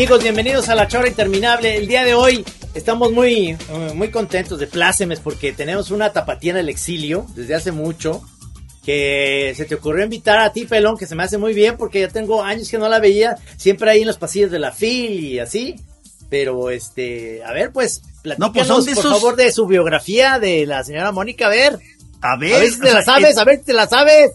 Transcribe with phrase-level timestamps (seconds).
[0.00, 1.76] Amigos, bienvenidos a La Chora Interminable.
[1.76, 2.42] El día de hoy
[2.72, 3.54] estamos muy,
[3.94, 8.22] muy contentos de plácemes porque tenemos una tapatía en el exilio desde hace mucho.
[8.82, 12.00] Que se te ocurrió invitar a ti, Pelón, que se me hace muy bien porque
[12.00, 15.22] ya tengo años que no la veía, siempre ahí en los pasillos de la FIL
[15.22, 15.76] y así.
[16.30, 18.00] Pero, este, a ver, pues,
[18.38, 21.78] no, pues por favor, de su biografía de la señora Mónica, a ver.
[22.22, 22.54] A ver.
[22.54, 24.30] A ver si te la sabes, a ver si te la sabes.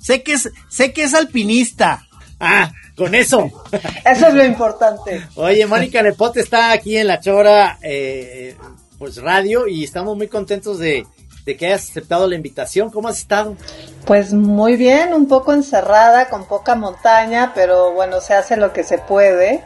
[0.00, 2.06] Sé que es, sé que es alpinista.
[2.38, 3.50] Ah, con eso.
[4.04, 5.26] Eso es lo importante.
[5.36, 8.56] Oye, Mónica Nepote está aquí en La Chora, eh,
[8.98, 11.06] pues radio, y estamos muy contentos de,
[11.46, 12.90] de que hayas aceptado la invitación.
[12.90, 13.56] ¿Cómo has estado?
[14.04, 18.84] Pues muy bien, un poco encerrada, con poca montaña, pero bueno, se hace lo que
[18.84, 19.62] se puede.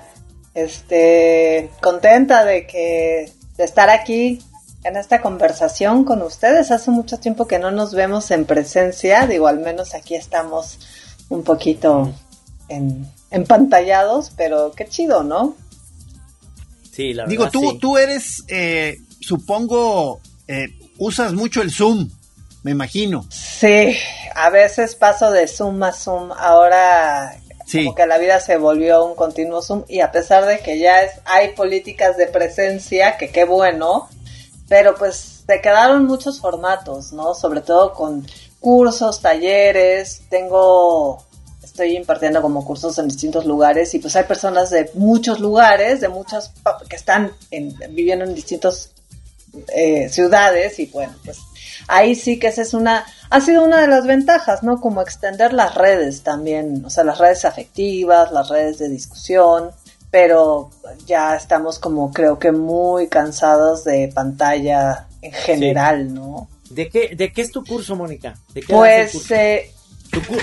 [0.54, 4.38] Este, contenta de que de estar aquí
[4.84, 6.70] en esta conversación con ustedes.
[6.70, 10.78] Hace mucho tiempo que no nos vemos en presencia, digo, al menos aquí estamos
[11.28, 12.12] un poquito
[12.74, 15.56] en, empantallados, pero qué chido, ¿no?
[16.90, 17.30] Sí, la verdad.
[17.30, 22.10] Digo, tú, tú eres, eh, supongo, eh, usas mucho el Zoom,
[22.62, 23.24] me imagino.
[23.30, 23.96] Sí,
[24.34, 26.32] a veces paso de Zoom a Zoom.
[26.32, 27.36] Ahora
[27.72, 31.02] como que la vida se volvió un continuo Zoom y a pesar de que ya
[31.02, 34.08] es, hay políticas de presencia, que qué bueno,
[34.68, 37.34] pero pues se quedaron muchos formatos, ¿no?
[37.34, 38.26] Sobre todo con
[38.60, 41.24] cursos, talleres, tengo
[41.72, 46.10] estoy impartiendo como cursos en distintos lugares y pues hay personas de muchos lugares, de
[46.10, 46.52] muchas
[46.86, 47.32] que están
[47.90, 48.90] viviendo en distintas
[49.74, 51.38] eh, ciudades y bueno, pues
[51.88, 54.82] ahí sí que esa es una, ha sido una de las ventajas, ¿no?
[54.82, 59.70] Como extender las redes también, o sea, las redes afectivas, las redes de discusión,
[60.10, 60.70] pero
[61.06, 66.48] ya estamos como creo que muy cansados de pantalla en general, ¿no?
[66.68, 68.36] ¿De qué, ¿De qué es tu curso, Mónica?
[68.52, 69.72] ¿De qué pues eh,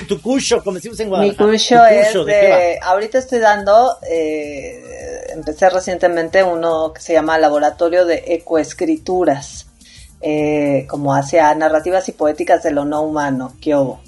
[0.08, 1.46] tu, curso, como decimos en Guadalajara.
[1.46, 8.06] Mi curso es de, ahorita estoy dando, eh, empecé recientemente uno que se llama Laboratorio
[8.06, 9.68] de Ecoescrituras,
[10.22, 14.02] eh, como hacia narrativas y poéticas de lo no humano, ¿qué hubo?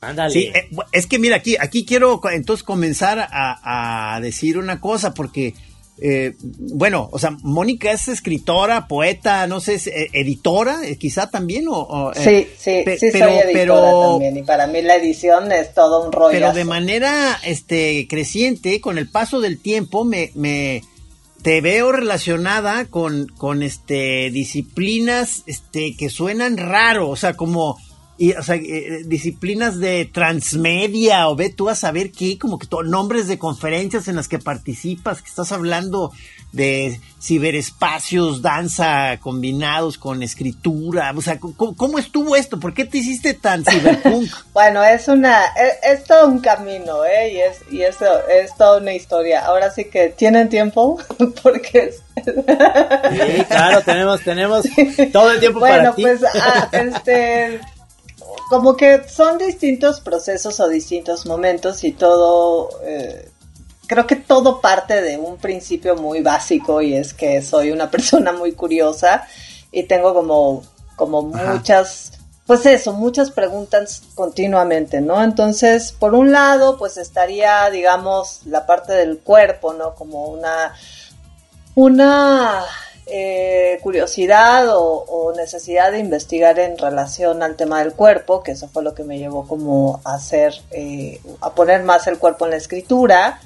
[0.00, 0.30] Ándale.
[0.30, 5.14] Sí, eh, es que mira, aquí, aquí quiero entonces comenzar a, a decir una cosa,
[5.14, 5.54] porque
[5.98, 11.66] eh, bueno, o sea, Mónica es escritora, poeta, no sé, eh, editora, eh, quizá también,
[11.68, 12.12] o...
[12.14, 16.32] sí, sí, sí soy editora también, y para mí la edición es todo un rollo.
[16.32, 20.82] Pero de manera, este, creciente, con el paso del tiempo, me, me,
[21.42, 27.78] te veo relacionada con, con, este, disciplinas, este, que suenan raro, o sea, como
[28.16, 32.68] y, o sea, eh, disciplinas de transmedia o ve tú a saber qué, como que
[32.84, 36.12] nombres de conferencias en las que participas, que estás hablando
[36.52, 42.60] de ciberespacios, danza combinados con escritura, o sea, ¿cómo, estuvo esto?
[42.60, 44.30] ¿Por qué te hiciste tan cyberpunk?
[44.52, 47.32] bueno, es una, es, es, todo un camino, ¿eh?
[47.32, 49.44] Y es, y eso es toda una historia.
[49.44, 51.00] Ahora sí que tienen tiempo,
[51.42, 54.64] porque Sí, claro, tenemos, tenemos
[55.12, 56.02] todo el tiempo para ti.
[56.02, 57.60] Bueno, pues, ah, este,
[58.54, 63.28] como que son distintos procesos o distintos momentos y todo, eh,
[63.88, 68.32] creo que todo parte de un principio muy básico y es que soy una persona
[68.32, 69.26] muy curiosa
[69.72, 70.62] y tengo como,
[70.94, 72.12] como muchas,
[72.46, 75.20] pues eso, muchas preguntas continuamente, ¿no?
[75.20, 79.96] Entonces, por un lado, pues estaría, digamos, la parte del cuerpo, ¿no?
[79.96, 80.76] Como una,
[81.74, 82.64] una
[83.06, 88.82] eh, curiosidad o, necesidad de investigar en relación al tema del cuerpo, que eso fue
[88.82, 92.56] lo que me llevó como a hacer, eh, a poner más el cuerpo en la
[92.56, 93.40] escritura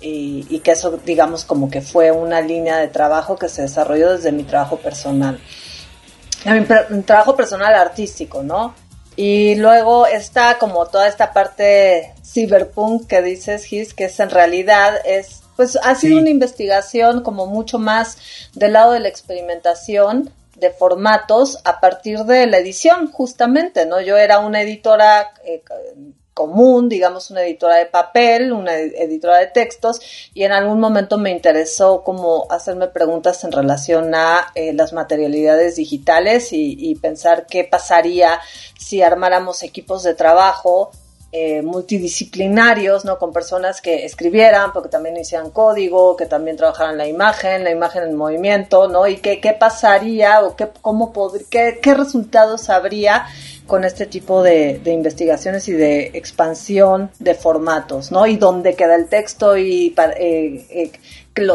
[0.00, 4.32] y, que eso digamos como que fue una línea de trabajo que se desarrolló desde
[4.32, 5.40] mi trabajo personal,
[6.44, 8.74] mi, trabajo personal artístico, ¿no?
[9.14, 14.94] Y luego está como toda esta parte cyberpunk que dices, Gis, que es en realidad
[15.04, 18.18] es pues ha sido una investigación como mucho más
[18.54, 24.00] del lado de la experimentación de formatos a partir de la edición, justamente, ¿no?
[24.00, 25.62] Yo era una editora eh,
[26.32, 30.00] común, digamos, una editora de papel, una editora de textos,
[30.34, 35.76] y en algún momento me interesó como hacerme preguntas en relación a eh, las materialidades
[35.76, 38.38] digitales y, y pensar qué pasaría
[38.78, 40.90] si armáramos equipos de trabajo
[41.38, 43.18] eh, multidisciplinarios, ¿no?
[43.18, 48.04] Con personas que escribieran, porque también hicieran código, que también trabajaran la imagen, la imagen
[48.04, 49.06] en movimiento, ¿no?
[49.06, 51.12] Y qué, qué pasaría o qué, cómo
[51.50, 53.26] qué, qué resultados habría
[53.66, 58.26] con este tipo de, investigaciones y de expansión de formatos, ¿no?
[58.26, 60.92] Y dónde queda el texto y eh, eh,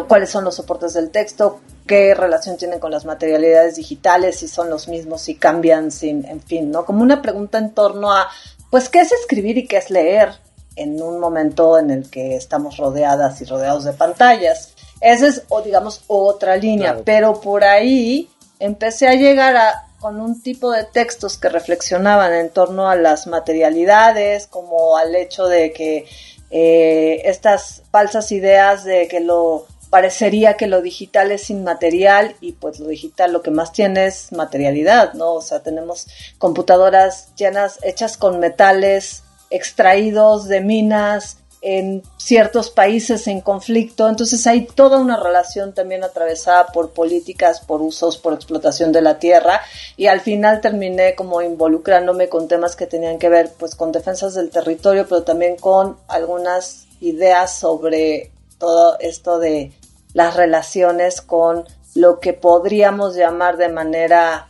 [0.08, 4.70] cuáles son los soportes del texto, qué relación tienen con las materialidades digitales, si son
[4.70, 6.86] los mismos, si cambian, sin, en fin, ¿no?
[6.86, 8.30] Como una pregunta en torno a
[8.72, 10.34] pues qué es escribir y qué es leer,
[10.76, 14.74] en un momento en el que estamos rodeadas y rodeados de pantallas.
[15.02, 18.30] Esa es, o digamos, otra línea, pero por ahí
[18.60, 23.28] empecé a llegar a, con un tipo de textos que reflexionaban en torno a las
[23.28, 26.06] materialidades, como al hecho de que
[26.50, 32.80] eh, estas falsas ideas de que lo parecería que lo digital es inmaterial y pues
[32.80, 35.34] lo digital lo que más tiene es materialidad, ¿no?
[35.34, 36.08] O sea, tenemos
[36.38, 44.66] computadoras llenas, hechas con metales extraídos de minas en ciertos países en conflicto, entonces hay
[44.66, 49.62] toda una relación también atravesada por políticas, por usos, por explotación de la tierra
[49.98, 54.34] y al final terminé como involucrándome con temas que tenían que ver pues con defensas
[54.36, 59.72] del territorio, pero también con algunas ideas sobre todo esto de
[60.14, 61.66] las relaciones con
[61.96, 64.48] lo que podríamos llamar de manera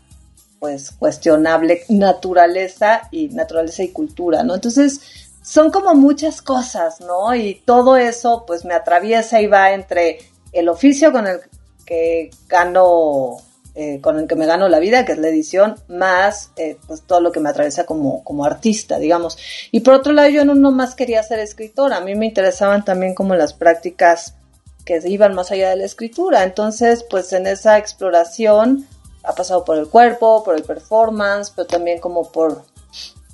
[0.59, 4.53] pues cuestionable naturaleza y naturaleza y cultura, ¿no?
[4.53, 5.01] Entonces,
[5.41, 7.33] son como muchas cosas, ¿no?
[7.33, 10.19] Y todo eso pues me atraviesa y va entre
[10.51, 11.39] el oficio con el
[11.83, 13.37] que gano,
[13.73, 17.01] eh, con el que me gano la vida, que es la edición, más eh, pues
[17.01, 19.39] todo lo que me atraviesa como, como artista, digamos.
[19.71, 23.15] Y por otro lado, yo no más quería ser escritora, a mí me interesaban también
[23.15, 24.35] como las prácticas
[24.99, 26.43] que iban más allá de la escritura.
[26.43, 28.85] Entonces, pues en esa exploración
[29.23, 32.65] ha pasado por el cuerpo, por el performance, pero también como por...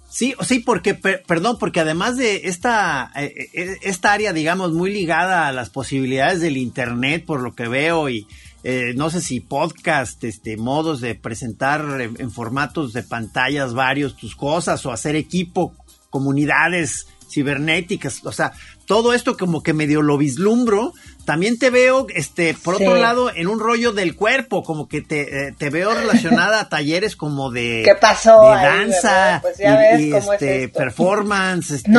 [0.09, 5.47] Sí, sí, porque, perdón, porque además de esta, eh, eh, esta área, digamos, muy ligada
[5.47, 8.27] a las posibilidades del Internet, por lo que veo, y
[8.63, 14.35] eh, no sé si podcast, este, modos de presentar en formatos de pantallas varios tus
[14.35, 15.75] cosas o hacer equipo,
[16.09, 18.53] comunidades cibernéticas, o sea,
[18.87, 20.93] todo esto como que medio lo vislumbro.
[21.27, 25.47] También te veo, este, por otro lado, en un rollo del cuerpo, como que te,
[25.49, 30.69] eh, te veo relacionada a talleres como de, ¿Qué pasó de danza pues y, este,
[30.69, 31.91] performance, este,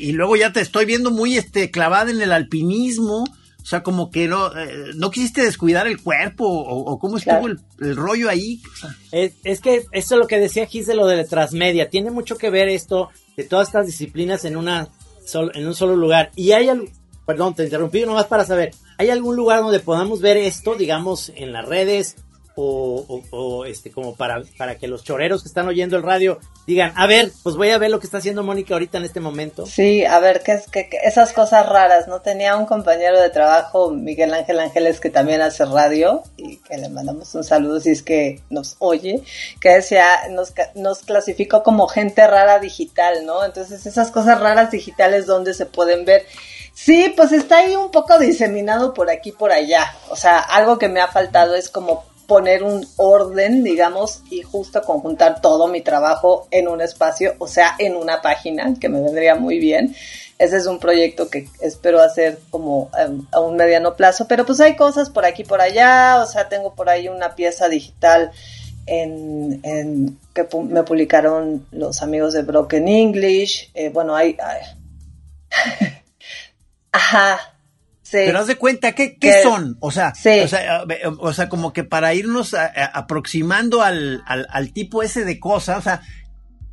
[0.00, 3.24] y, luego ya te estoy viendo muy este, clavada en el alpinismo.
[3.62, 7.96] O sea, como que no, eh, no quisiste descuidar el cuerpo o, cómo estuvo el,
[7.96, 8.62] rollo ahí.
[9.12, 11.90] es, es, que eso es lo que decía Gis de lo de transmedia.
[11.90, 14.88] Tiene mucho que ver esto de todas estas disciplinas en una
[15.54, 16.30] en un solo lugar.
[16.34, 16.86] Y hay algo,
[17.30, 21.52] perdón, te interrumpí nomás para saber, ¿hay algún lugar donde podamos ver esto, digamos, en
[21.52, 22.16] las redes
[22.56, 27.06] o, este como para, para que los choreros que están oyendo el radio digan, a
[27.06, 29.66] ver, pues voy a ver lo que está haciendo Mónica ahorita en este momento.
[29.66, 32.20] Sí, a ver, qué es que, esas cosas raras, ¿no?
[32.20, 36.88] Tenía un compañero de trabajo, Miguel Ángel Ángeles, que también hace radio y que le
[36.88, 39.22] mandamos un saludo si es que nos oye,
[39.60, 43.44] que decía, nos, nos clasificó como gente rara digital, ¿no?
[43.44, 46.26] Entonces esas cosas raras digitales donde se pueden ver.
[46.82, 49.94] Sí, pues está ahí un poco diseminado por aquí por allá.
[50.08, 54.80] O sea, algo que me ha faltado es como poner un orden, digamos, y justo
[54.80, 59.34] conjuntar todo mi trabajo en un espacio, o sea, en una página, que me vendría
[59.34, 59.94] muy bien.
[60.38, 64.58] Ese es un proyecto que espero hacer como em, a un mediano plazo, pero pues
[64.60, 68.30] hay cosas por aquí por allá, o sea, tengo por ahí una pieza digital
[68.86, 74.38] en, que me publicaron los amigos de Broken English, eh, bueno, hay...
[76.92, 77.40] Ajá,
[78.10, 79.76] pero haz de cuenta, ¿qué, qué son?
[79.80, 80.12] O sea,
[81.18, 86.02] o, sea, como que para irnos aproximando al, al, tipo ese de cosas, o sea,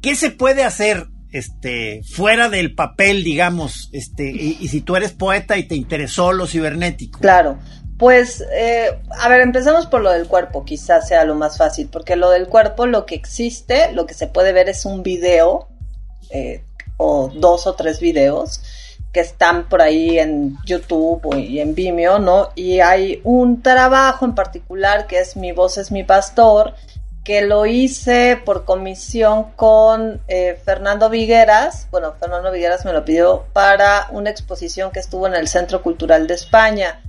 [0.01, 5.57] ¿qué se puede hacer este fuera del papel, digamos, este, y, si tú eres poeta
[5.57, 7.19] y te interesó lo cibernético?
[7.19, 7.59] Claro.
[7.99, 12.15] Pues, eh, a ver, empezamos por lo del cuerpo, quizás sea lo más fácil, porque
[12.15, 15.67] lo del cuerpo, lo que existe, lo que se puede ver es un video,
[16.29, 16.63] eh,
[16.97, 18.61] o dos o tres videos,
[19.11, 22.49] que están por ahí en YouTube y en Vimeo, ¿no?
[22.55, 26.73] Y hay un trabajo en particular que es Mi voz es mi pastor,
[27.23, 31.87] que lo hice por comisión con eh, Fernando Vigueras.
[31.91, 36.25] Bueno, Fernando Vigueras me lo pidió para una exposición que estuvo en el Centro Cultural
[36.25, 37.01] de España.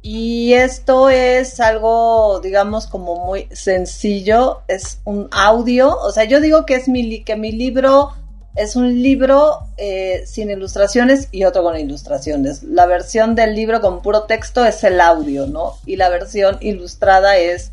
[0.00, 6.66] Y esto es algo, digamos, como muy sencillo, es un audio, o sea, yo digo
[6.66, 8.12] que es mi, que mi libro
[8.54, 12.62] es un libro eh, sin ilustraciones y otro con ilustraciones.
[12.62, 15.74] La versión del libro con puro texto es el audio, ¿no?
[15.86, 17.72] Y la versión ilustrada es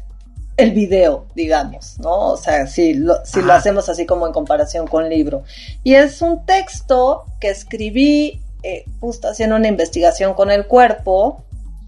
[0.57, 2.31] el video, digamos, ¿no?
[2.31, 5.43] O sea, si lo, si lo hacemos así como en comparación con libro.
[5.83, 11.43] Y es un texto que escribí eh, justo haciendo una investigación con el cuerpo.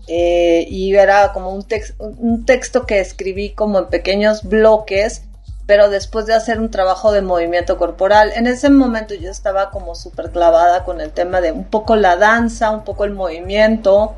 [0.08, 1.66] Eh, y era como un,
[2.20, 5.24] un texto que escribí como en pequeños bloques
[5.65, 9.96] pero después de hacer un trabajo de movimiento corporal, en ese momento yo estaba como
[9.96, 14.15] súper clavada con el tema de un poco la danza, un poco el movimiento.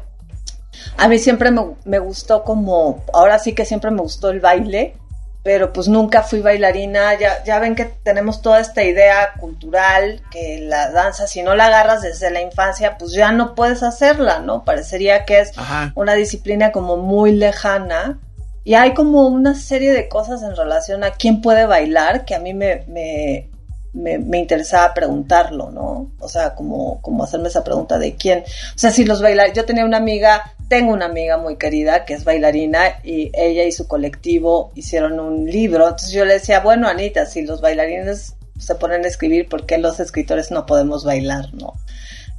[0.98, 4.96] A mí siempre me, gustó como, ahora sí que siempre me gustó el baile,
[5.44, 7.14] pero pues nunca fui bailarina.
[7.20, 11.68] Ya, ya ven que tenemos toda esta idea cultural que la danza, si no la
[11.68, 14.66] agarras desde la infancia, pues ya no puedes hacerla, ¿no?
[14.66, 15.52] Parecería que es
[15.94, 18.20] una disciplina como muy lejana.
[18.66, 22.40] Y hay como una serie de cosas en relación a quién puede bailar que a
[22.40, 23.48] mí me, me,
[23.94, 26.12] me, interesaba preguntarlo, ¿no?
[26.20, 28.40] O sea, como, como hacerme esa pregunta de quién.
[28.40, 32.16] O sea, si los bailarines, yo tenía una amiga, tengo una amiga muy querida que
[32.16, 35.84] es bailarina y ella y su colectivo hicieron un libro.
[35.86, 39.78] Entonces yo le decía, bueno, Anita, si los bailarines se ponen a escribir, ¿por qué
[39.78, 41.76] los escritores no podemos bailar, no?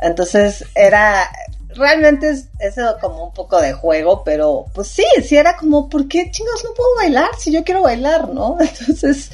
[0.00, 1.30] Entonces era,
[1.76, 6.08] realmente es eso como un poco de juego, pero pues sí, sí era como, ¿por
[6.08, 8.56] qué chingos no puedo bailar si yo quiero bailar, no?
[8.60, 9.30] Entonces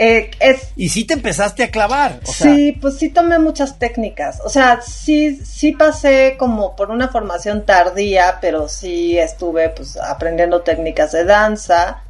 [0.00, 2.20] eh, es, y sí te empezaste a clavar.
[2.22, 4.40] sí, pues sí tomé muchas técnicas.
[4.44, 10.62] O sea, sí, sí pasé como por una formación tardía, pero sí estuve pues aprendiendo
[10.62, 12.04] técnicas de danza.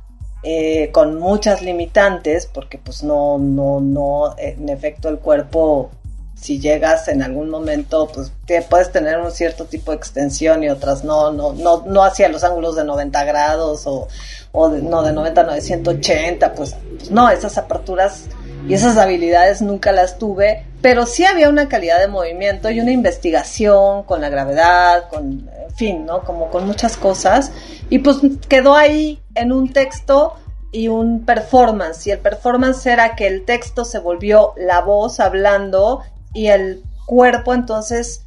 [0.44, 5.90] Eh, con muchas limitantes porque pues no no no en efecto el cuerpo
[6.40, 8.32] si llegas en algún momento, pues
[8.68, 12.44] puedes tener un cierto tipo de extensión y otras no, no, no, no hacia los
[12.44, 14.08] ángulos de 90 grados o,
[14.52, 18.24] o de, no de 90 no de 180, pues, pues, no, esas aperturas
[18.68, 22.92] y esas habilidades nunca las tuve, pero sí había una calidad de movimiento y una
[22.92, 26.22] investigación con la gravedad, con, en fin, ¿no?
[26.22, 27.50] Como con muchas cosas
[27.90, 28.18] y pues
[28.48, 30.34] quedó ahí en un texto
[30.70, 32.06] y un performance.
[32.06, 36.02] Y el performance era que el texto se volvió la voz hablando
[36.34, 38.24] y el cuerpo entonces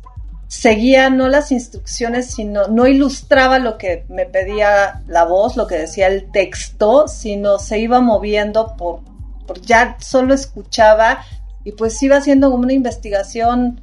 [0.48, 5.78] seguía no las instrucciones, sino no ilustraba lo que me pedía la voz, lo que
[5.78, 9.00] decía el texto, sino se iba moviendo por,
[9.48, 11.24] por ya solo escuchaba
[11.64, 13.82] y pues iba haciendo como una investigación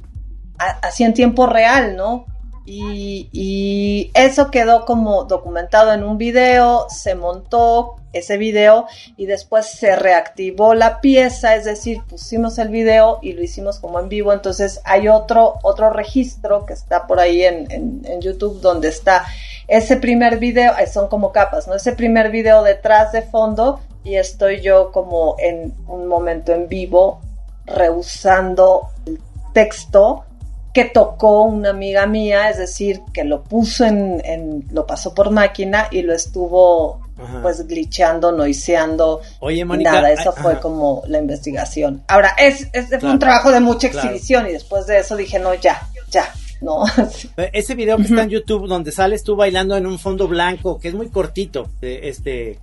[0.59, 2.25] así en tiempo real, ¿no?
[2.71, 8.85] Y, eso quedó como documentado en un video, se montó ese video
[9.17, 13.99] y después se reactivó la pieza, es decir, pusimos el video y lo hicimos como
[13.99, 18.89] en vivo, entonces hay otro, otro registro que está por ahí en, en YouTube donde
[18.89, 19.25] está
[19.69, 21.75] ese primer video, eh, son como capas, ¿no?
[21.75, 27.21] Ese primer video detrás de fondo y estoy yo como en un momento en vivo
[27.65, 29.19] rehusando el
[29.53, 30.25] texto
[30.73, 35.87] que tocó una amiga mía, es decir, que lo puso en, lo pasó por máquina
[35.91, 37.01] y lo estuvo
[37.41, 39.21] pues glitchando, noiseando.
[39.39, 42.03] Oye, Mónica, nada, eso fue como la investigación.
[42.07, 45.85] Ahora, es, es un trabajo de mucha exhibición y después de eso dije, no, ya,
[46.09, 46.83] ya, no.
[47.53, 50.87] Ese video que está en YouTube donde sales tú bailando en un fondo blanco, que
[50.87, 52.59] es muy cortito, este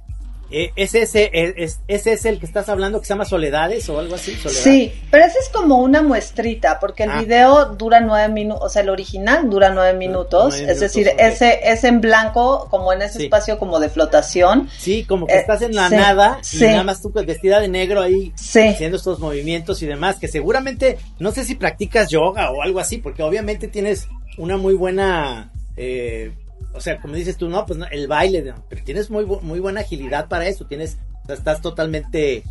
[0.51, 4.15] eh, ¿Es ese, es, es el que estás hablando que se llama Soledades o algo
[4.15, 4.37] así?
[4.49, 7.21] Sí, pero ese es como una muestrita, porque el ah.
[7.21, 11.83] video dura nueve minutos, o sea, el original dura nueve minutos, es decir, ese es
[11.85, 14.69] en blanco, como en ese espacio como de flotación.
[14.79, 17.69] Sí, como que eh, estás en la nada y nada más tú pues, vestida de
[17.69, 22.63] negro ahí haciendo estos movimientos y demás, que seguramente, no sé si practicas yoga o
[22.63, 25.51] algo así, porque obviamente tienes una muy buena...
[25.77, 26.33] Eh,
[26.77, 30.29] o sea, como dices tú, no, pues el baile, pero tienes muy, muy buena agilidad
[30.29, 32.45] para eso, tienes, estás totalmente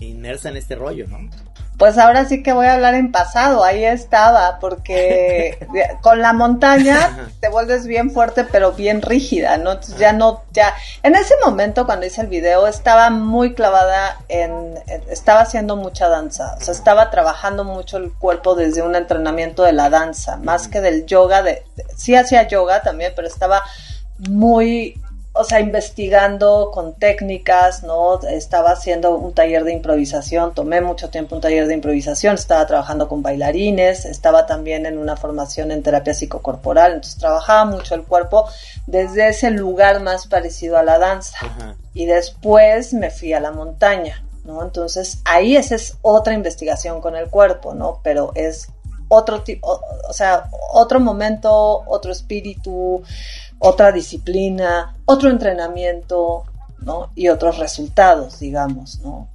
[0.00, 1.18] inmersa en este rollo, ¿no?
[1.78, 5.64] Pues ahora sí que voy a hablar en pasado, ahí estaba, porque
[6.02, 9.72] con la montaña te vuelves bien fuerte, pero bien rígida, ¿no?
[9.72, 14.74] Entonces ya no, ya, en ese momento cuando hice el video estaba muy clavada en,
[15.08, 19.72] estaba haciendo mucha danza, o sea, estaba trabajando mucho el cuerpo desde un entrenamiento de
[19.72, 21.62] la danza, más que del yoga, de
[21.96, 23.62] sí hacía yoga también, pero estaba
[24.18, 25.00] muy
[25.38, 28.20] o sea, investigando con técnicas, ¿no?
[28.22, 33.06] Estaba haciendo un taller de improvisación, tomé mucho tiempo un taller de improvisación, estaba trabajando
[33.08, 38.48] con bailarines, estaba también en una formación en terapia psicocorporal, entonces trabajaba mucho el cuerpo
[38.88, 41.38] desde ese lugar más parecido a la danza.
[41.94, 44.64] Y después me fui a la montaña, ¿no?
[44.64, 48.00] Entonces ahí esa es otra investigación con el cuerpo, ¿no?
[48.02, 48.68] Pero es
[49.08, 51.52] otro tipo, o sea, otro momento,
[51.86, 53.02] otro espíritu,
[53.58, 56.44] otra disciplina, otro entrenamiento,
[56.80, 57.10] ¿no?
[57.14, 59.28] Y otros resultados, digamos, ¿no?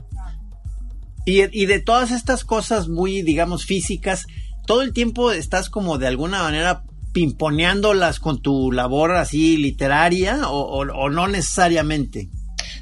[1.26, 4.26] Y, de todas estas cosas muy, digamos, físicas,
[4.66, 10.80] todo el tiempo estás como de alguna manera pimponeándolas con tu labor así literaria o,
[10.80, 12.30] o, no necesariamente.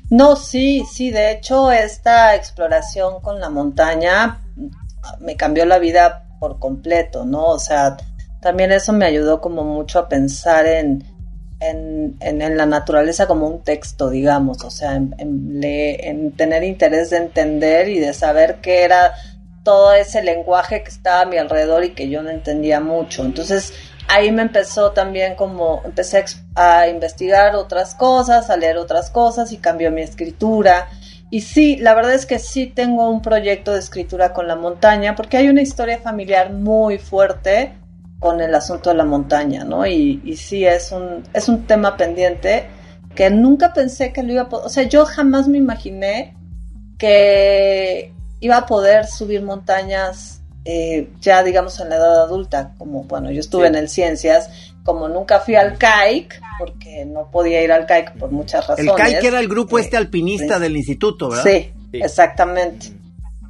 [0.09, 4.41] No, sí, sí, de hecho esta exploración con la montaña
[5.19, 7.45] me cambió la vida por completo, ¿no?
[7.45, 7.97] O sea,
[8.41, 11.03] también eso me ayudó como mucho a pensar en,
[11.61, 17.17] en, en, la naturaleza como un texto, digamos, o sea, en, en, tener interés de
[17.17, 19.13] entender y de saber qué era
[19.63, 23.23] todo ese lenguaje que estaba a mi alrededor y que yo no entendía mucho.
[23.23, 23.73] Entonces
[24.07, 26.25] ahí me empezó también como, empecé
[26.55, 30.87] a investigar otras cosas, a leer otras cosas y cambió mi escritura
[31.33, 35.15] y sí, la verdad es que sí tengo un proyecto de escritura con la montaña,
[35.15, 37.71] porque hay una historia familiar muy fuerte
[38.21, 39.85] con el asunto de la montaña, ¿no?
[39.85, 42.67] Y, y sí, es un, es un tema pendiente
[43.15, 46.37] que nunca pensé que lo iba a poder, o sea, yo jamás me imaginé
[46.99, 53.31] que iba a poder subir montañas eh, ya digamos en la edad adulta, como bueno,
[53.31, 57.87] yo estuve en el Ciencias, como nunca fui al CAIC, porque no podía ir al
[57.87, 58.91] CAIC por muchas razones.
[58.91, 61.43] El CAIC era el grupo este alpinista del instituto, ¿verdad?
[61.43, 63.00] Sí, exactamente.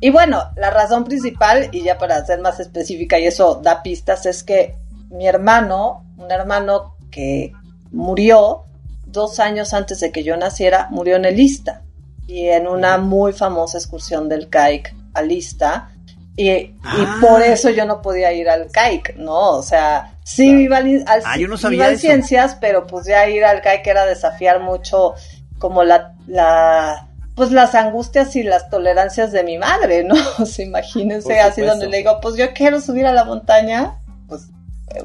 [0.01, 4.25] Y bueno, la razón principal, y ya para ser más específica, y eso da pistas,
[4.25, 4.75] es que
[5.12, 7.53] mi hermano, un hermano que
[7.91, 8.63] murió
[9.05, 11.81] dos años antes de que yo naciera, murió en el Ista
[12.27, 15.89] y en una muy famosa excursión del CAIC a Lista.
[16.38, 17.17] Y, y Ah.
[17.22, 19.51] por eso yo no podía ir al CAIC, ¿no?
[19.58, 23.05] O sea, sí iba al, al- Ah, yo no sabía iba al ciencias, pero pues
[23.05, 25.13] ya ir al CAIC era desafiar mucho
[25.60, 30.15] como la, la pues las angustias y las tolerancias de mi madre, ¿no?
[30.39, 34.47] O sea, imagínense así donde le digo, pues yo quiero subir a la montaña, pues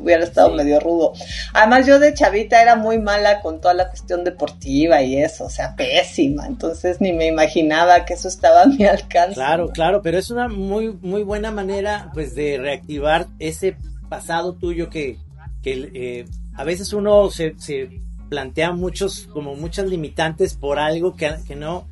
[0.00, 0.56] hubiera estado Sí.
[0.56, 1.12] medio rudo.
[1.52, 5.50] Además yo de chavita era muy mala con toda la cuestión deportiva y eso, o
[5.50, 9.34] sea, pésima, entonces ni me imaginaba que eso estaba a mi alcance.
[9.34, 13.76] Claro, claro, pero es una muy, muy buena manera, pues, de reactivar ese
[14.08, 15.18] pasado tuyo que,
[15.62, 16.24] que eh,
[16.56, 17.88] a veces uno se, se
[18.28, 21.86] plantea muchos, como muchas limitantes por algo que, que no,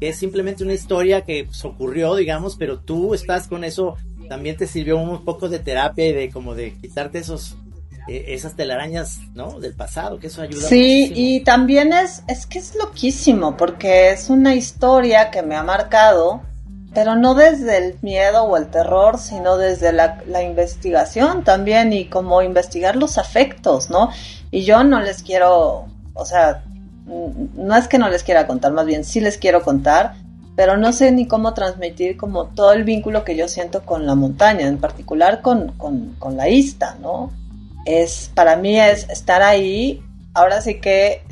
[0.00, 3.96] que es simplemente una historia que pues, ocurrió, digamos, pero tú estás con eso,
[4.28, 7.56] también te sirvió un poco de terapia y de como de quitarte esos,
[8.08, 9.60] eh, esas telarañas, ¿no?
[9.60, 11.28] Del pasado, que eso ayuda Sí, muchísimo.
[11.28, 16.40] y también es, es que es loquísimo, porque es una historia que me ha marcado,
[16.94, 22.06] pero no desde el miedo o el terror, sino desde la, la investigación también y
[22.06, 24.10] como investigar los afectos, ¿no?
[24.50, 26.64] Y yo no les quiero, o sea,
[27.56, 30.14] no es que no les quiera contar, más bien sí les quiero contar,
[30.56, 34.14] pero no sé ni cómo transmitir como todo el vínculo que yo siento con la
[34.14, 37.30] montaña, en particular con, con, con la ista, ¿no?
[37.86, 40.02] Es, para mí es estar ahí,
[40.34, 41.22] ahora sí que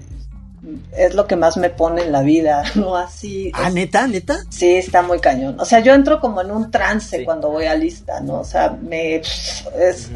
[0.97, 2.97] es lo que más me pone en la vida, ¿no?
[2.97, 3.51] Así.
[3.55, 4.39] Ah, es- neta, neta.
[4.49, 5.59] Sí, está muy cañón.
[5.61, 7.25] O sea, yo entro como en un trance Sí.
[7.25, 8.41] cuando voy a lista, ¿no?
[8.41, 9.65] O sea, me es,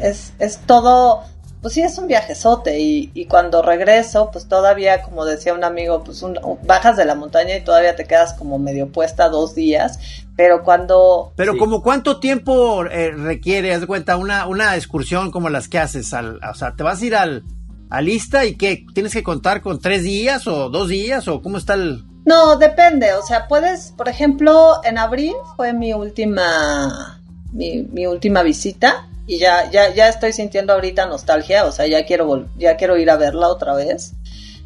[0.01, 1.23] es, es todo,
[1.63, 2.79] pues sí, es un viajezote.
[2.79, 7.15] Y, y cuando regreso, pues todavía, como decía un amigo, pues un- bajas de la
[7.15, 9.97] montaña y todavía te quedas como medio puesta dos días.
[10.35, 11.57] Pero cuando Pero Sí.
[11.59, 16.13] como cuánto tiempo eh, requiere, haz de cuenta, una, una excursión como las que haces,
[16.13, 17.43] al, o sea, te vas a ir al,
[17.89, 21.57] a lista y qué, tienes que contar con tres días o dos días o cómo
[21.57, 22.03] está el...
[22.25, 23.13] No, depende.
[23.13, 27.19] O sea, puedes, por ejemplo, en abril fue mi última,
[27.51, 31.65] mi, mi última visita y ya, ya, ya estoy sintiendo ahorita nostalgia.
[31.65, 34.13] O sea, ya quiero, vol- ya quiero ir a verla otra vez.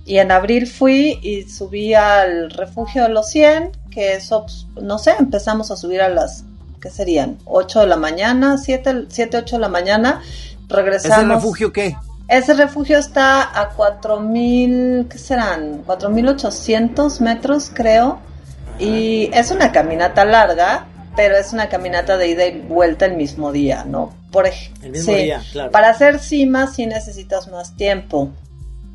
[0.06, 4.98] Y en abril fui y subí al refugio de los 100, que eso, pues, no
[5.00, 6.44] sé, empezamos a subir a las,
[6.82, 7.38] ¿qué serían?
[7.46, 10.22] 8 de la mañana, 7, 7 8 de la mañana.
[10.70, 11.18] Regresamos.
[11.26, 11.96] ¿Ese refugio qué?
[12.30, 15.84] Ese refugio está a 4000, ¿qué serán?
[15.86, 18.20] 4800 metros, creo.
[18.80, 23.52] Y es una caminata larga, pero es una caminata de ida y vuelta el mismo
[23.52, 24.14] día, ¿no?
[24.32, 24.46] Por
[24.84, 25.24] El mismo sí.
[25.24, 25.72] día, claro.
[25.72, 28.30] Para hacer cima sí necesitas más tiempo.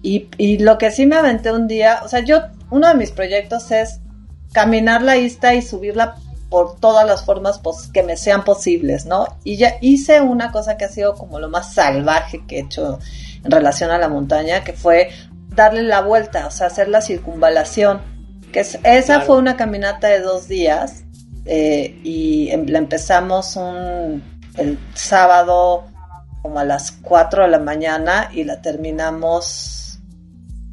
[0.03, 3.11] Y, y lo que sí me aventé un día, o sea, yo, uno de mis
[3.12, 4.01] proyectos es
[4.53, 6.16] caminar la ista y subirla
[6.51, 9.27] por todas las formas pos- que me sean posibles, ¿no?
[9.42, 12.99] Y ya hice una cosa que ha sido como lo más salvaje que he hecho
[13.42, 15.11] en relación a la montaña, que fue
[15.49, 18.01] darle la vuelta, o sea, hacer la circunvalación.
[18.53, 19.25] Que es- esa Claro.
[19.27, 21.05] fue una caminata de dos días
[21.47, 24.23] eh, y em- la empezamos un,
[24.56, 25.84] el sábado
[26.42, 29.78] como a las 4 de la mañana y la terminamos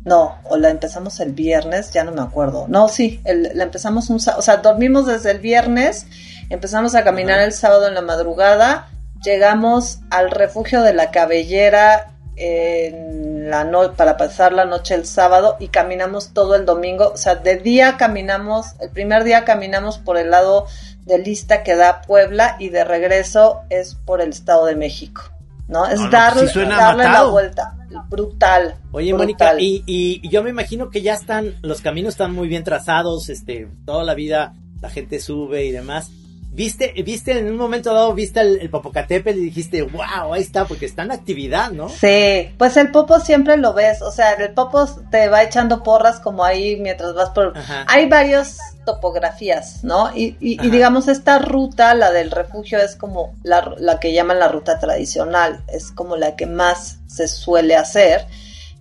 [0.05, 2.65] no, o la empezamos el viernes, ya no me acuerdo.
[2.67, 6.07] No, sí, el- la empezamos un sábado, o sea, dormimos desde el viernes,
[6.49, 8.87] empezamos a caminar el sábado en la madrugada,
[9.23, 15.57] llegamos al refugio de la cabellera en la no para pasar la noche el sábado
[15.59, 20.17] y caminamos todo el domingo, o sea, de día caminamos, el primer día caminamos por
[20.17, 20.65] el lado
[21.09, 25.23] de Lista que da Puebla y de regreso es por el Estado de México.
[25.67, 25.85] ¿No?
[25.85, 27.75] Es No, no, darle, la vuelta.
[28.09, 28.75] Brutal.
[28.91, 29.17] Oye, brutal.
[29.17, 33.29] Mónica, y, y yo me imagino que ya están, los caminos están muy bien trazados,
[33.29, 36.11] este, toda la vida la gente sube y demás.
[36.51, 40.65] ¿Viste, viste en un momento dado, viste el, el Popocatépetl y dijiste, wow, ahí está,
[40.65, 41.89] porque está en actividad, ¿no?
[41.89, 46.19] Sí, pues el popo siempre lo ves, o sea, el popo te va echando porras
[46.19, 47.55] como ahí mientras vas por...
[47.55, 47.85] Ajá.
[47.87, 50.09] Hay varias topografías, ¿no?
[50.15, 54.39] Y, y- y digamos, esta ruta, la del refugio, es como la, la que llaman
[54.39, 58.25] la ruta tradicional, es como la que más se suele hacer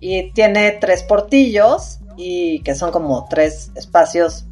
[0.01, 4.47] y tiene tres portillos y que son como tres espacios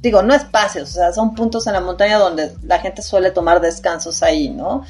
[0.00, 3.60] digo, no espacios, o sea, son puntos en la montaña donde la gente suele tomar
[3.60, 4.84] descansos ahí, ¿no?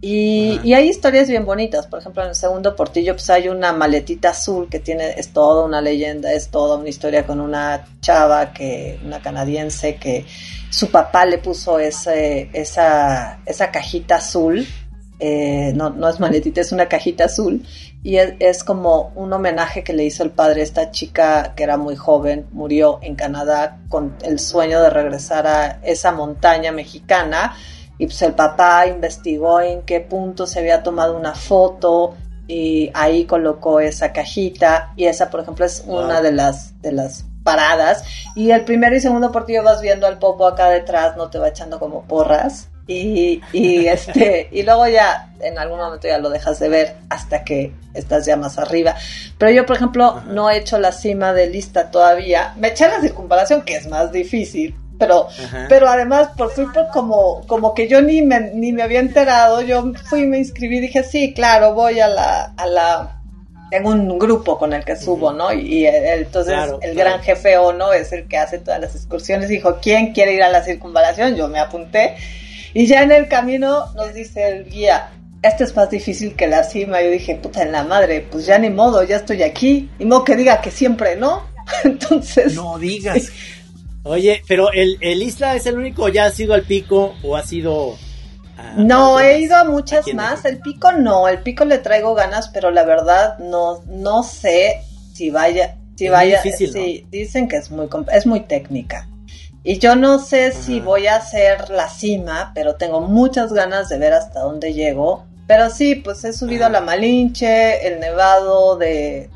[0.00, 1.86] Y, y, hay historias bien bonitas.
[1.86, 5.64] Por ejemplo, en el segundo portillo, pues hay una maletita azul que tiene, es toda
[5.64, 10.26] una leyenda, es toda una historia con una chava que, una canadiense que
[10.70, 14.66] su papá le puso ese, esa, esa cajita azul.
[15.18, 17.64] Eh, no, no es maletita, es una cajita azul.
[18.06, 21.64] Y es, es, como un homenaje que le hizo el padre a esta chica que
[21.64, 27.56] era muy joven, murió en Canadá con el sueño de regresar a esa montaña mexicana.
[27.98, 32.14] Y pues el papá investigó en qué punto se había tomado una foto
[32.46, 34.92] y ahí colocó esa cajita.
[34.94, 38.04] Y esa por ejemplo es una de las de las paradas.
[38.36, 41.48] Y el primero y segundo portillo vas viendo al popo acá detrás no te va
[41.48, 46.58] echando como porras y, y este y luego ya en algún momento ya lo dejas
[46.60, 48.94] de ver hasta que estás ya más arriba.
[49.38, 52.54] Pero yo por ejemplo no he hecho la cima de lista todavía.
[52.56, 55.28] Me eché la circunvalación que es más difícil pero
[55.68, 59.92] pero además por por como como que yo ni me ni me había enterado yo
[60.08, 63.20] fui me inscribí y dije sí claro voy a la a la
[63.70, 67.92] tengo un grupo con el que subo no y, entonces el gran jefe o no
[67.92, 69.48] es el que hace todas las excursiones.
[69.48, 72.16] Dijo quién quiere ir a la circunvalación yo me apunté
[72.76, 75.10] y ya en el camino nos dice el guía
[75.42, 78.58] esto es más difícil que la cima yo dije puta en la madre pues ya
[78.58, 81.42] ni modo ya estoy aquí y modo que diga que siempre no
[81.84, 83.30] entonces no digas.
[84.02, 87.42] Oye, pero el, el Isla es el único, ¿ya ha sido al pico o ha
[87.42, 87.96] sido...
[88.76, 90.44] no, he ido a muchas más.
[90.44, 95.30] El pico no, el pico le traigo ganas, pero la verdad no, no sé si
[95.30, 99.08] vaya, si vaya, difícil, dicen que es muy, es muy técnica.
[99.68, 103.98] Y yo no sé si voy a hacer la cima, pero tengo muchas ganas de
[103.98, 105.26] ver hasta dónde llego.
[105.48, 109.28] Pero sí, pues he subido a la Malinche, el nevado de,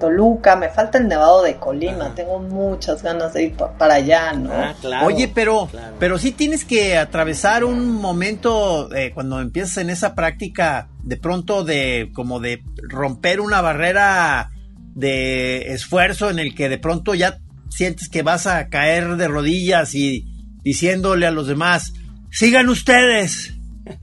[0.00, 4.50] Toluca, me falta el nevado de Colima, tengo muchas ganas de ir para allá, ¿no?
[4.52, 5.68] Ah, Oye, pero,
[6.00, 11.62] pero sí tienes que atravesar un momento eh, cuando empiezas en esa práctica, de pronto
[11.62, 14.50] de como de romper una barrera
[14.96, 17.38] de esfuerzo en el que de pronto ya
[17.70, 20.26] sientes que vas a caer de rodillas y
[20.62, 21.94] diciéndole a los demás,
[22.30, 23.54] sigan ustedes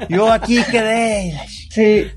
[0.10, 1.40] yo aquí quedé.
[1.70, 2.08] Sí,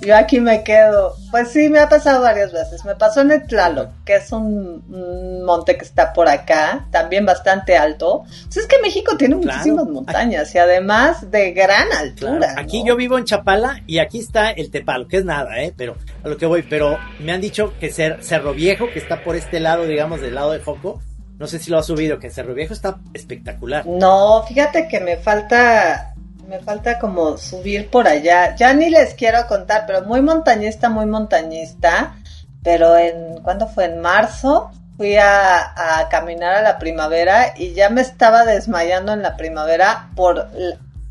[0.00, 1.14] yo aquí me quedo.
[1.30, 2.84] Pues sí, me ha pasado varias veces.
[2.84, 7.76] Me pasó en el Tlaloc, que es un, monte que está por acá, también bastante
[7.76, 8.24] alto.
[8.44, 12.54] Pues es que México tiene muchísimas montañas y además de gran altura.
[12.56, 15.74] Aquí yo vivo en Chapala y aquí está el Tepalo, que es nada, ¿eh?
[15.76, 19.36] Pero a lo que voy, pero me han dicho que Cerro Viejo, que está por
[19.36, 21.00] este lado, digamos, del lado de Foco,
[21.38, 23.86] no sé si lo ha subido, que Cerro Viejo está espectacular.
[23.86, 26.14] No, fíjate que me falta
[26.50, 28.56] me falta como subir por allá.
[28.56, 32.16] Ya ni les quiero contar, pero muy montañista, muy montañista.
[32.64, 33.84] Pero en, ¿cuándo fue?
[33.84, 39.36] En marzo fui a, caminar a la primavera y ya me estaba desmayando en la
[39.36, 40.48] primavera por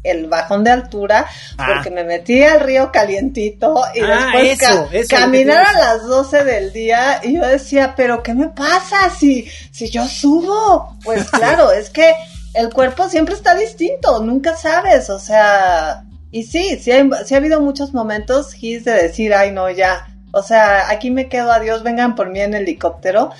[0.03, 1.25] el bajón de altura
[1.57, 1.67] ah.
[1.67, 7.21] porque me metí al río calientito y ah, después caminar a las 12 del día
[7.23, 10.97] y yo decía, pero ¿qué me pasa si, si yo subo?
[11.03, 12.13] Pues claro, es que
[12.53, 17.93] el cuerpo siempre está distinto, nunca sabes, o sea, y sí, sí, ha habido muchos
[17.93, 22.29] momentos, Gis, de decir, ay, no, ya, o sea, aquí me quedo, adiós, vengan por
[22.29, 23.31] mí en helicóptero.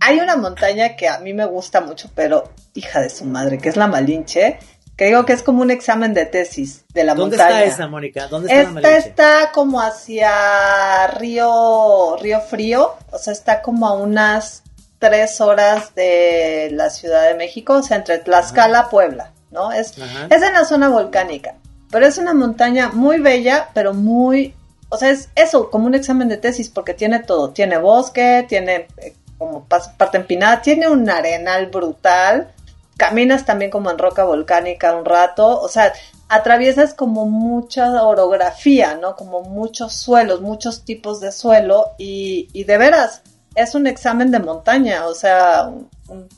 [0.00, 3.68] Hay una montaña que a mí me gusta mucho, pero hija de su madre, que
[3.68, 4.58] es la Malinche,
[4.96, 7.48] que digo que es como un examen de tesis de la montaña.
[7.48, 8.26] ¿Dónde está esa, Mónica?
[8.28, 13.94] ¿Dónde está Esta la está como hacia Río, Río Frío, o sea, está como a
[13.94, 14.62] unas
[15.00, 19.72] tres horas de la Ciudad de México, o sea, entre Tlaxcala, Puebla, ¿no?
[19.72, 21.56] Es, es en la zona volcánica,
[21.90, 24.54] pero es una montaña muy bella, pero muy,
[24.90, 28.88] o sea, es eso, como un examen de tesis, porque tiene todo, tiene bosque, tiene
[28.98, 32.52] eh, como parte empinada, tiene un arenal brutal,
[32.98, 35.94] caminas también como en roca volcánica un rato, o sea,
[36.28, 39.16] atraviesas como mucha orografía, ¿no?
[39.16, 43.22] Como muchos suelos, muchos tipos de suelo y, y de veras,
[43.54, 45.70] es un examen de montaña, o sea,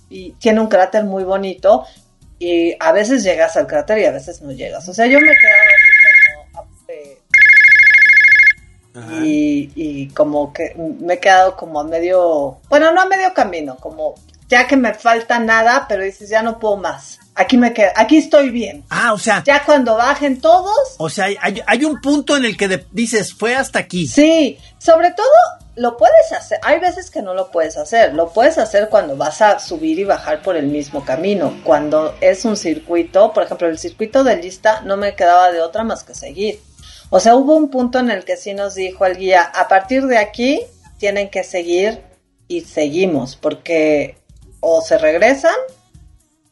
[0.09, 1.85] y tiene un cráter muy bonito
[2.39, 4.89] y a veces llegas al cráter y a veces no llegas.
[4.89, 6.23] O sea, yo me he quedado así como
[9.25, 13.77] y, y como que me he quedado como a medio, bueno, no a medio camino,
[13.77, 14.17] como
[14.49, 17.19] ya que me falta nada, pero dices, ya no puedo más.
[17.35, 18.85] Aquí me quedo, aquí estoy bien.
[18.91, 19.43] Ah, o sea.
[19.47, 20.77] Ya cuando bajen todos.
[20.99, 24.07] O sea, hay, hay un punto en el que dices, fue hasta aquí.
[24.07, 25.31] Sí, sobre todo
[25.75, 29.41] lo puedes hacer, hay veces que no lo puedes hacer, lo puedes hacer cuando vas
[29.41, 33.79] a subir y bajar por el mismo camino, cuando es un circuito, por ejemplo, el
[33.79, 36.61] circuito de lista no me quedaba de otra más que seguir.
[37.09, 40.07] O sea, hubo un punto en el que sí nos dijo el guía, a partir
[40.07, 40.61] de aquí
[40.99, 42.03] tienen que seguir
[42.49, 44.19] y seguimos, porque
[44.61, 45.55] o se regresan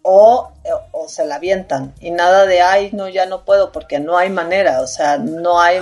[0.02, 0.50] o,
[0.92, 1.92] o, se la avientan.
[2.00, 5.60] Y nada de ay no ya no puedo porque no hay manera o sea no
[5.60, 5.78] hay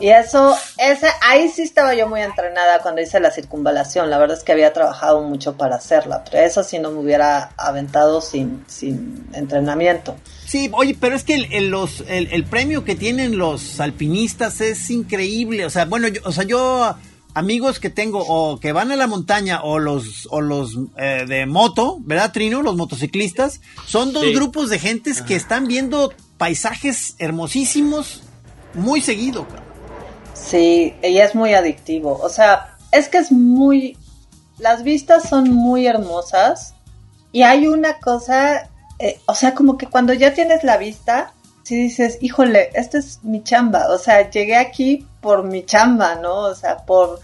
[0.00, 4.10] y eso ese ahí sí estaba yo muy entrenada cuando hice la circunvalación.
[4.10, 7.50] La verdad es que había trabajado mucho para hacerla pero eso sí no me hubiera
[7.56, 10.16] aventado sin sin entrenamiento.
[10.44, 14.90] Sí oye pero es que el, los el, el premio que tienen los alpinistas es
[14.90, 15.66] increíble.
[15.66, 16.96] O sea bueno yo, o sea yo
[17.36, 21.44] amigos que tengo o que van a la montaña o los o los eh, de
[21.44, 22.62] moto, ¿verdad, Trino?
[22.62, 28.22] Los motociclistas son dos grupos de gentes que están viendo paisajes hermosísimos
[28.72, 29.46] muy seguido.
[30.32, 32.18] Sí, ella es muy adictivo.
[32.22, 33.98] O sea, es que es muy
[34.58, 36.74] las vistas son muy hermosas
[37.32, 41.76] y hay una cosa, eh, o sea, como que cuando ya tienes la vista, si
[41.76, 46.36] dices, híjole, esta es mi chamba, o sea, llegué aquí por mi chamba, ¿no?
[46.36, 47.20] O sea, por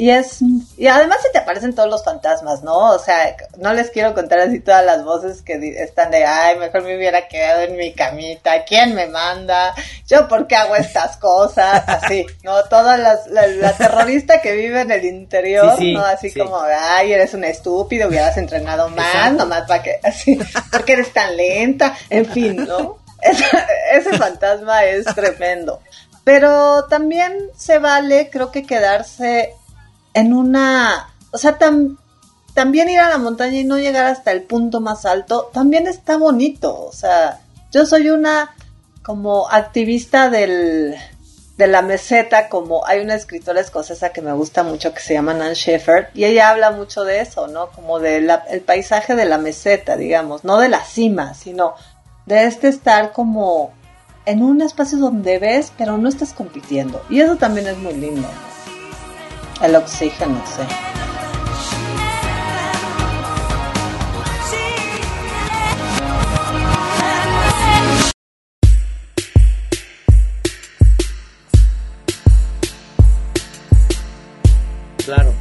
[0.00, 0.38] y es,
[0.78, 2.92] y además se te aparecen todos los fantasmas, ¿no?
[2.92, 6.84] O sea, no les quiero contar así todas las voces que están de, ay, mejor
[6.84, 9.74] me hubiera quedado en mi camita, ¿quién me manda?
[10.06, 11.84] ¿Yo por qué hago estas cosas?
[11.86, 12.64] Así, ¿no?
[12.64, 16.02] Toda las, la, terrorista que vive en el interior, ¿no?
[16.02, 20.40] Así como, ay, eres un estúpido, hubieras entrenado más, nomás para que, así,
[20.72, 23.00] porque eres tan lenta, en fin, ¿no?
[23.20, 23.44] Ese,
[23.92, 25.82] ese fantasma es tremendo.
[26.24, 29.56] Pero también se vale, creo que quedarse
[30.14, 31.58] en una, o sea,
[32.54, 36.16] también ir a la montaña y no llegar hasta el punto más alto, también está
[36.16, 38.54] bonito, o sea, yo soy una
[39.02, 40.94] como activista del,
[41.56, 45.34] de la meseta, como hay una escritora escocesa que me gusta mucho que se llama
[45.34, 47.70] Nan Shepherd, y ella habla mucho de eso, ¿no?
[47.70, 51.74] Como del el paisaje de la meseta, digamos, no de la cima, sino
[52.26, 53.72] de este estar como
[54.24, 57.02] en un espacio donde ves, pero no estás compitiendo.
[57.10, 58.28] Y eso también es muy lindo.
[59.62, 60.62] El oxígeno, sí.
[75.04, 75.34] Claro,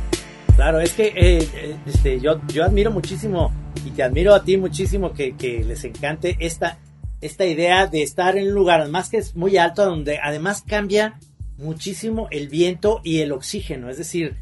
[0.55, 1.13] claro, es que eh,
[1.53, 3.53] eh, este, yo, yo admiro muchísimo
[3.85, 6.79] y te admiro a ti muchísimo que, que les encante esta,
[7.21, 11.19] esta idea de estar en un lugar, además que es muy alto, donde además cambia
[11.59, 13.89] muchísimo el viento y el oxígeno.
[13.89, 14.37] Es decir,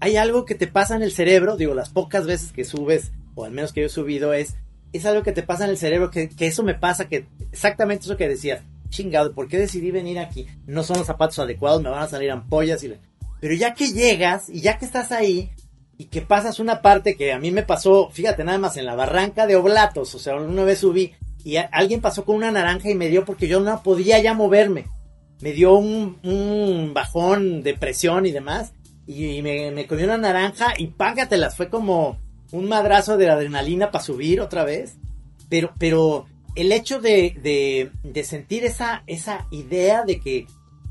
[0.00, 3.44] hay algo que te pasa en el cerebro, digo, las pocas veces que subes, o
[3.44, 4.54] al menos que yo he subido, es,
[4.92, 8.16] es algo que te pasa en el cerebro, que, eso me pasa, que exactamente eso
[8.16, 10.46] que decías, chingado, ¿por qué decidí venir aquí?
[10.66, 12.94] No son los zapatos adecuados, me van a salir ampollas y...
[13.40, 15.50] Pero ya que llegas y ya que estás ahí
[15.96, 18.96] y que pasas una parte que a mí me pasó, fíjate nada más, en la
[18.96, 22.94] barranca de Oblatos, o sea, una vez subí y alguien pasó con una naranja y
[22.94, 24.86] me dio porque yo no podía ya moverme
[25.40, 28.72] me dio un, bajón de presión y demás.
[29.06, 31.56] Y me, me comió una naranja y págatelas.
[31.56, 32.18] Fue como
[32.52, 34.96] un madrazo de adrenalina para subir otra vez.
[35.48, 40.46] Pero, pero el hecho de, de, sentir esa, esa idea de que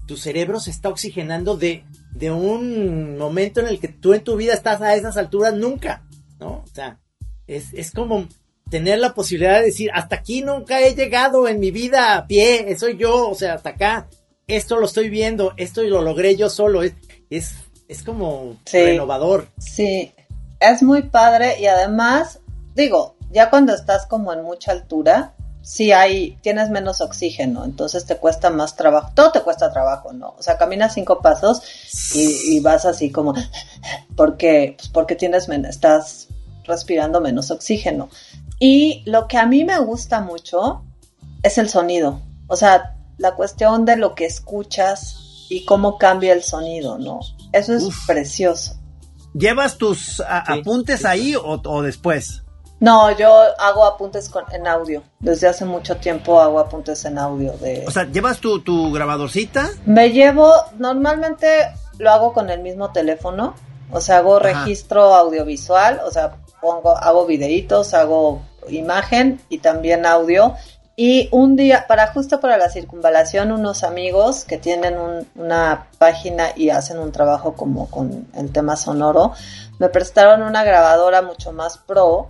[0.08, 4.38] tu cerebro se está oxigenando de, de un momento en el que tú en tu
[4.38, 6.08] vida estás a esas alturas nunca,
[6.40, 6.64] ¿no?
[6.64, 7.00] O sea,
[7.48, 8.28] es, es como
[8.70, 12.76] tener la posibilidad de decir, hasta aquí nunca he llegado en mi vida a pie,
[12.78, 14.08] soy yo, o sea, hasta acá
[14.48, 16.94] esto lo estoy viendo, esto lo logré yo solo, es,
[17.30, 19.50] es, como renovador.
[19.58, 20.14] Sí,
[20.62, 22.40] es muy padre y además,
[22.74, 28.16] digo, ya cuando estás como en mucha altura, sí hay, tienes menos oxígeno, entonces te
[28.16, 30.34] cuesta más trabajo, todo te cuesta trabajo, ¿no?
[30.38, 31.62] O sea, caminas cinco pasos
[32.16, 33.34] y, vas así como,
[34.16, 36.30] porque, pues porque tienes menos, estás
[36.64, 38.10] respirando menos oxígeno.
[38.60, 40.84] Y lo que a mí me gusta mucho
[41.44, 42.22] es el sonido.
[42.48, 47.20] O sea, la cuestión de lo que escuchas y cómo cambia el sonido, ¿no?
[47.52, 48.76] Eso es precioso.
[49.34, 52.44] ¿Llevas tus apuntes ahí o, después?
[52.80, 55.04] No, yo hago apuntes con, en audio.
[55.20, 57.54] Desde hace mucho tiempo hago apuntes en audio.
[57.54, 57.86] De...
[57.88, 59.70] O sea, ¿llevas tu, tu grabadorcita?
[59.86, 61.48] Me llevo, normalmente
[61.98, 63.56] lo hago con el mismo teléfono.
[63.92, 70.56] O sea, hago registro audiovisual, o sea, pongo, hago videitos, hago imagen y también audio
[71.00, 74.98] y un día, para justo para la circunvalación, unos amigos que tienen
[75.36, 79.34] una página y hacen un trabajo como con el tema sonoro,
[79.78, 82.28] me prestaron una grabadora mucho más pro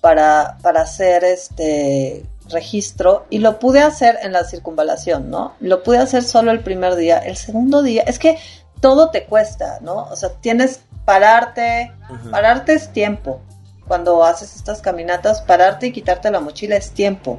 [0.00, 5.54] para, para hacer este registro y lo pude hacer en la circunvalación, ¿no?
[5.60, 7.18] Lo pude hacer solo el primer día.
[7.18, 8.36] El segundo día, es que
[8.80, 10.08] todo te cuesta, ¿no?
[10.10, 11.92] O sea, tienes pararte,
[12.32, 13.40] pararte es tiempo.
[13.86, 17.38] Cuando haces estas caminatas, pararte y quitarte la mochila es tiempo.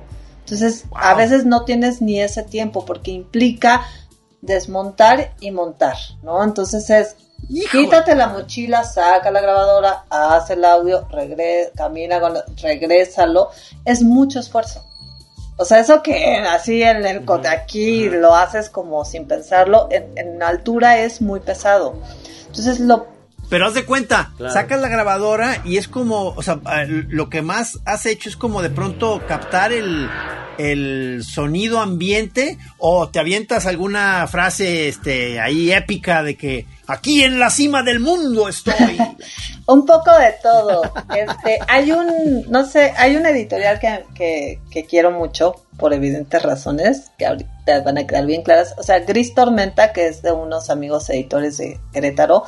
[0.51, 3.85] Entonces, a veces no tienes ni ese tiempo porque implica
[4.41, 6.43] desmontar y montar, ¿no?
[6.43, 7.15] Entonces es
[7.71, 13.49] Quítate la mochila, saca la grabadora, haz el audio, regresa, camina, con, regrésalo.
[13.85, 14.85] Es mucho esfuerzo.
[15.57, 20.41] O sea, eso que así en el de aquí lo haces como sin pensarlo, en,
[20.43, 21.95] altura es muy pesado.
[22.47, 23.07] Entonces lo
[23.49, 27.79] pero haz de cuenta, sacas la grabadora y es como, o sea, lo que más
[27.85, 30.07] has hecho es como de pronto captar el,
[30.59, 37.39] el sonido ambiente o te avientas alguna frase este ahí épica de que aquí en
[37.39, 38.97] la cima del mundo estoy.
[39.67, 40.81] un poco de todo.
[41.15, 47.11] Este, hay un, no sé, hay un editorial que, que, quiero mucho por evidentes razones
[47.17, 48.75] que ahorita van a quedar bien claras.
[48.77, 52.43] O sea, Gris Tormenta, que es de unos amigos editores de Querétaro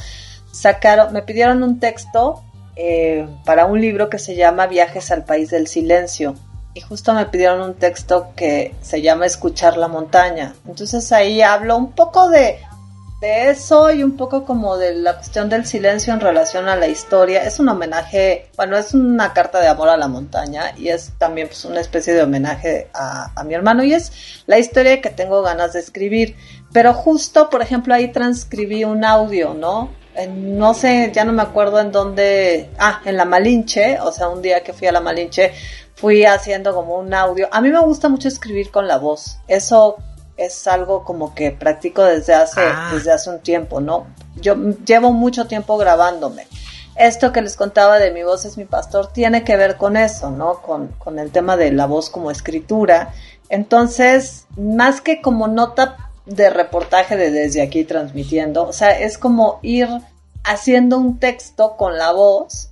[0.52, 2.44] sacaron, me pidieron un texto
[2.76, 6.36] eh, para un libro que se llama Viajes al País del Silencio.
[6.74, 10.54] Y justo me pidieron un texto que se llama Escuchar la montaña.
[10.68, 12.60] Entonces ahí hablo un poco de,
[13.20, 16.88] de eso y un poco como de la cuestión del silencio en relación a la
[16.88, 17.44] historia.
[17.44, 21.48] Es un homenaje, bueno, es una carta de amor a la montaña y es también
[21.50, 25.42] pues, una especie de homenaje a, a mi hermano y es la historia que tengo
[25.42, 26.38] ganas de escribir.
[26.72, 30.01] Pero justo, por ejemplo, ahí transcribí un audio, ¿no?
[30.30, 34.41] No sé, ya no me acuerdo en dónde, ah, en la Malinche, o sea, un
[34.41, 35.54] día que fui a la Malinche,
[35.95, 37.47] fui haciendo como un audio.
[37.52, 39.97] A mí me gusta mucho escribir con la voz, eso
[40.38, 42.91] es algo como que practico desde hace, ah.
[42.93, 44.08] desde hace un tiempo, ¿no?
[44.36, 46.47] Yo llevo mucho tiempo grabándome.
[46.95, 50.30] Esto que les contaba de mi voz es mi pastor tiene que ver con eso,
[50.30, 50.62] ¿no?
[50.62, 53.13] Con, con el tema de la voz como escritura.
[53.50, 58.67] Entonces, más que como nota de reportaje de desde aquí transmitiendo.
[58.67, 59.88] O sea, es como ir
[60.44, 62.70] haciendo un texto con la voz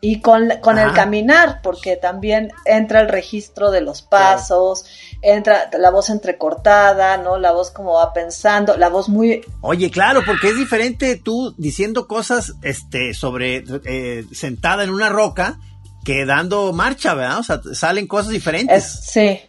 [0.00, 4.84] y con, con el caminar, porque también entra el registro de los pasos,
[5.22, 7.36] entra la voz entrecortada, ¿no?
[7.36, 9.40] La voz como va pensando, la voz muy...
[9.60, 15.58] Oye, claro, porque es diferente tú diciendo cosas este, sobre, eh, sentada en una roca,
[16.04, 17.40] que dando marcha, ¿verdad?
[17.40, 19.00] O sea, salen cosas diferentes.
[19.02, 19.40] sí,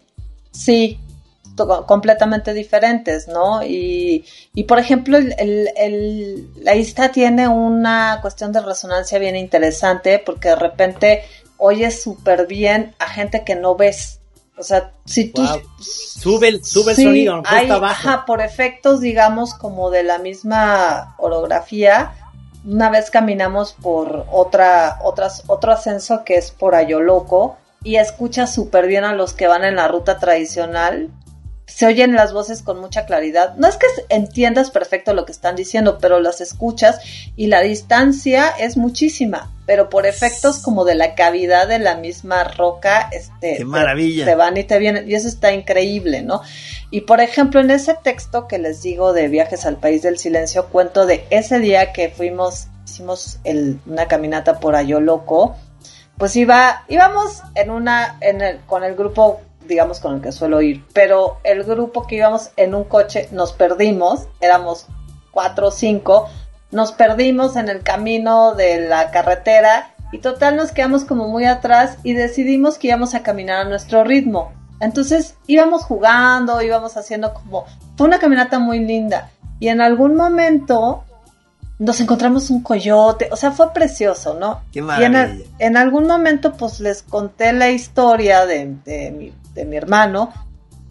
[0.51, 0.99] sí,
[1.67, 3.63] completamente diferentes, ¿no?
[3.63, 10.49] Y, y por ejemplo, el, la ISTA tiene una cuestión de resonancia bien interesante porque
[10.49, 11.23] de repente
[11.57, 14.19] oyes súper bien a gente que no ves.
[14.57, 15.45] O sea, si tú...
[15.79, 22.13] Sube el, sube el sonido, hay, Ajá, por efectos, digamos, como de la misma orografía,
[22.65, 28.87] una vez caminamos por otra, otras, otro ascenso que es por Ayoloco y escuchas súper
[28.87, 31.09] bien a los que van en la ruta tradicional
[31.69, 33.55] se oyen las voces con mucha claridad.
[33.55, 36.99] No es que entiendas perfecto lo que están diciendo, pero las escuchas
[37.35, 42.43] y la distancia es muchísima, pero por efectos como de la cavidad de la misma
[42.43, 44.25] roca, este, Qué maravilla.
[44.25, 46.41] Te, van y te vienen y eso está increíble, ¿no?
[46.91, 50.67] Y por ejemplo, en ese texto que les digo de Viajes al País del Silencio,
[50.67, 55.55] cuento de ese día que fuimos, hicimos el, una caminata por Ayoloco,
[56.17, 60.61] pues iba, íbamos en una, en el, con el grupo digamos, con el que suelo
[60.61, 60.83] ir.
[60.93, 64.87] Pero el grupo que íbamos en un coche nos perdimos, éramos
[65.31, 66.27] cuatro o cinco,
[66.71, 71.97] nos perdimos en el camino de la carretera y total nos quedamos como muy atrás
[72.03, 74.51] y decidimos que íbamos a caminar a nuestro ritmo.
[74.81, 77.65] Entonces íbamos jugando, íbamos haciendo como...
[77.95, 79.31] Fue una caminata muy linda.
[79.59, 81.03] Y en algún momento
[81.79, 84.61] nos encontramos un coyote, o sea, fue precioso, ¿no?
[84.71, 85.45] Qué maravilla.
[85.59, 90.31] Y en, algún momento, pues les conté la historia de, de, mi, de mi hermano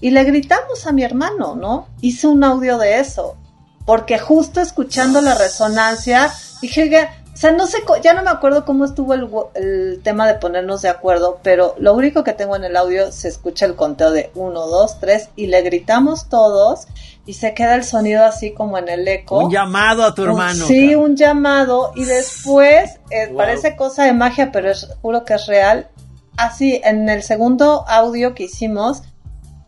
[0.01, 1.89] y le gritamos a mi hermano, ¿no?
[2.01, 3.37] Hice un audio de eso,
[3.85, 6.31] porque justo escuchando la resonancia,
[6.63, 10.35] dije, o sea, no sé, ya no me acuerdo cómo estuvo el, el, tema de
[10.35, 14.11] ponernos de acuerdo, pero lo único que tengo en el audio se escucha el conteo
[14.11, 16.87] de 1, 2, 3 y le gritamos todos
[17.27, 19.39] y se queda el sonido así como en el eco.
[19.39, 20.65] Un llamado a tu hermano.
[20.67, 25.47] sí, un llamado y después eh, parece cosa de magia, pero es, juro que es
[25.47, 25.89] real
[26.39, 29.03] así en el segundo audio que hicimos,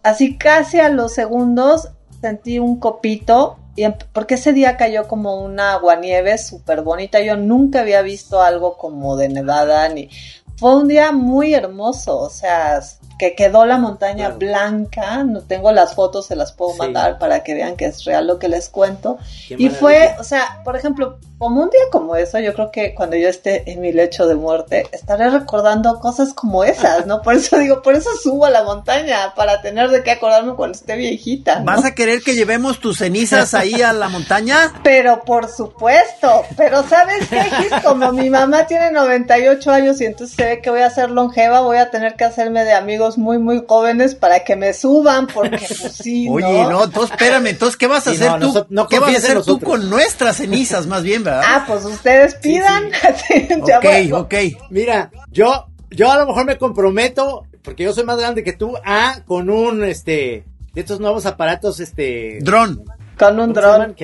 [0.03, 5.73] así casi a los segundos sentí un copito y porque ese día cayó como una
[5.73, 7.21] aguanieve súper bonita.
[7.21, 10.09] Yo nunca había visto algo como de nevada ni
[10.57, 12.81] fue un día muy hermoso, o sea,
[13.21, 17.53] que quedó la montaña blanca, no tengo las fotos, se las puedo mandar para que
[17.53, 19.19] vean que es real lo que les cuento.
[19.51, 23.17] y fue, o sea, por ejemplo, como un día como eso, yo creo que cuando
[23.17, 27.23] yo esté en mi lecho de muerte, estaré recordando cosas como esas, ¿no?
[27.23, 30.77] Por eso digo, por eso subo a la montaña, para tener de qué acordarme cuando
[30.77, 31.63] esté viejita.
[31.65, 34.75] ¿Vas a querer que llevemos tus cenizas ahí a la montaña?
[34.83, 37.41] Pero por supuesto, pero ¿sabes qué,
[37.83, 41.61] Como mi mamá tiene 98 años y entonces se ve que voy a ser longeva,
[41.61, 45.59] voy a tener que hacerme de amigos muy, muy jóvenes para que me suban, porque
[45.59, 48.67] pues sí, Oye, no, entonces espérame, entonces, ¿qué vas a hacer tú?
[48.89, 51.43] ¿Qué vas a hacer tú con nuestras cenizas, más bien, ¿verdad?
[51.47, 52.85] Ah, pues ustedes pidan.
[53.63, 54.35] ok, ok.
[54.71, 58.77] Mira, yo, yo a lo mejor me comprometo, porque yo soy más grande que tú,
[58.85, 60.45] a con un, este,
[60.75, 62.39] de estos nuevos aparatos, este...
[62.43, 62.85] Dron.
[63.19, 63.95] Con un dron.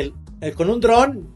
[0.42, 1.32] Eh, con un dron,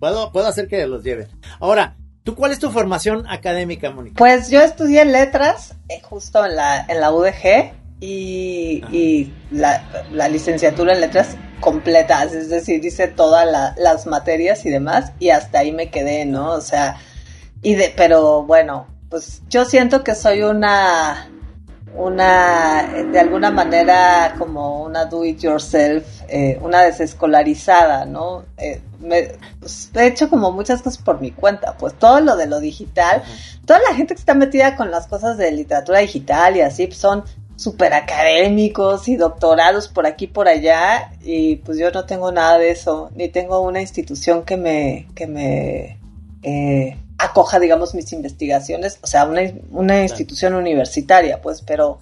[0.00, 1.28] puedo, puedo hacer que los lleven.
[1.60, 4.16] Ahora, ¿tú cuál es tu formación académica, Mónica?
[4.18, 11.00] Pues yo estudié letras, eh, justo en la, en la UDG, y, la, licenciatura en
[11.00, 16.24] letras completas, es decir, hice todas las materias y demás, y hasta ahí me quedé,
[16.24, 16.52] ¿no?
[16.52, 16.96] O sea,
[17.62, 21.30] y de, pero bueno, pues yo siento que soy una,
[21.94, 28.44] una, de alguna manera como una do it yourself, eh, una desescolarizada, ¿no?
[28.58, 28.82] Eh,
[29.60, 33.22] pues, he hecho como muchas cosas por mi cuenta, pues todo lo de lo digital,
[33.66, 36.98] toda la gente que está metida con las cosas de literatura digital y así, pues
[36.98, 37.24] son
[37.56, 42.70] súper académicos y doctorados por aquí por allá y pues yo no tengo nada de
[42.70, 45.98] eso ni tengo una institución que me que me
[46.42, 52.00] eh, acoja digamos mis investigaciones o sea una, una institución universitaria pues pero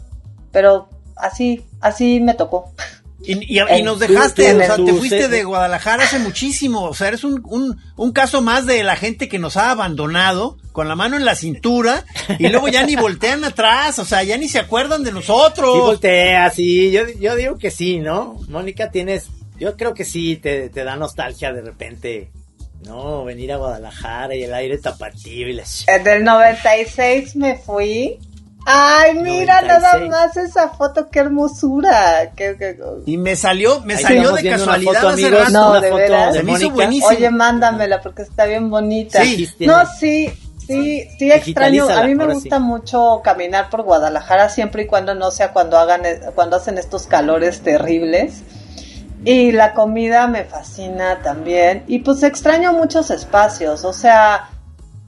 [0.52, 2.72] pero así así me tocó
[3.24, 7.24] y, y, nos dejaste, o sea, te fuiste de Guadalajara hace muchísimo, o sea, eres
[7.24, 11.16] un, un, un, caso más de la gente que nos ha abandonado con la mano
[11.16, 12.04] en la cintura
[12.38, 15.74] y luego ya ni voltean atrás, o sea, ya ni se acuerdan de nosotros.
[15.74, 18.40] Sí voltea, sí, yo, yo digo que sí, ¿no?
[18.48, 22.30] Mónica, tienes, yo creo que sí, te, te da nostalgia de repente,
[22.84, 23.24] ¿no?
[23.24, 25.86] Venir a Guadalajara y el aire tapatío y las...
[25.86, 28.18] En el 96 me fui
[28.64, 32.32] Ay, mira nada más esa foto, qué hermosura.
[33.06, 35.50] Y me salió, me salió de casualidad hace rato.
[35.50, 36.34] No, de veras.
[36.34, 37.08] Se me hizo buenísimo.
[37.08, 39.22] Oye, mándamela porque está bien bonita.
[39.24, 41.88] Sí, no, sí, sí, sí extraño.
[41.88, 46.02] A mí me gusta mucho caminar por Guadalajara siempre y cuando no sea cuando hagan,
[46.34, 48.42] cuando hacen estos calores terribles.
[49.24, 51.84] Y la comida me fascina también.
[51.86, 53.84] Y pues extraño muchos espacios.
[53.84, 54.48] O sea,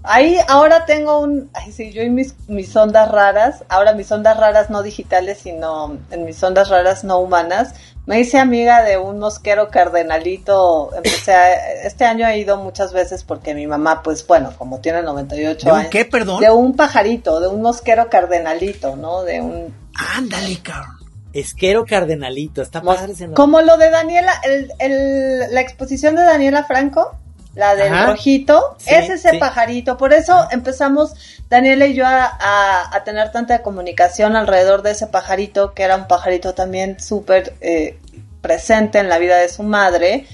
[0.06, 4.36] Ahí ahora tengo un, ay sí, yo y mis, mis ondas raras, ahora mis ondas
[4.36, 7.74] raras no digitales, sino en mis ondas raras no humanas,
[8.04, 13.24] me hice amiga de un mosquero cardenalito, empecé a, este año he ido muchas veces
[13.24, 16.38] porque mi mamá, pues bueno, como tiene 98 ¿De un qué, perdón?
[16.38, 19.22] De un pajarito, de un mosquero cardenalito, ¿no?
[19.22, 19.74] De un...
[20.16, 20.98] Ándale, cabrón.
[21.32, 27.18] Esquero cardenalito, está padre Como lo de Daniela, el, el, la exposición de Daniela Franco
[27.54, 29.96] la del rojito, es ese pajarito.
[29.96, 31.14] Por eso empezamos,
[31.48, 36.54] Daniela y yo, a, tener tanta comunicación alrededor de ese pajarito, que era un pajarito
[36.54, 37.98] también súper eh,
[38.40, 40.26] presente en la vida de su madre.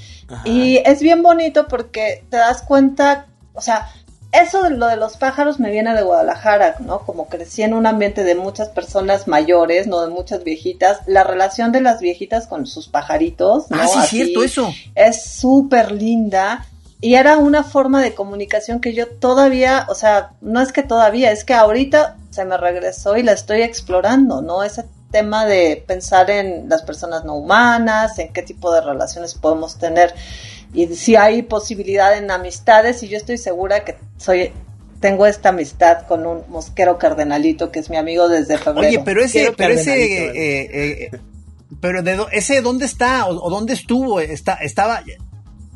[0.45, 3.91] Y es bien bonito porque te das cuenta, o sea,
[4.33, 7.01] eso de lo de los pájaros me viene de Guadalajara, ¿no?
[7.01, 11.01] Como crecí en un ambiente de muchas personas mayores, no de muchas viejitas.
[11.07, 13.81] La relación de las viejitas con sus pajaritos, ¿no?
[13.81, 14.73] Ah, sí, cierto, eso.
[14.95, 16.65] Es súper linda
[17.01, 21.33] y era una forma de comunicación que yo todavía, o sea, no es que todavía,
[21.33, 24.63] es que ahorita se me regresó y la estoy explorando, ¿no?
[24.63, 29.79] Ese tema de pensar en las personas no humanas, en qué tipo de relaciones podemos
[29.79, 30.15] tener
[30.73, 34.53] y si hay posibilidad en amistades y yo estoy segura que soy
[35.01, 38.87] tengo esta amistad con un mosquero cardenalito que es mi amigo desde febrero.
[38.87, 41.19] Oye, pero ese, pero ese, eh, eh, eh,
[41.81, 45.03] pero de ese dónde está o, o, dónde estuvo, está, estaba,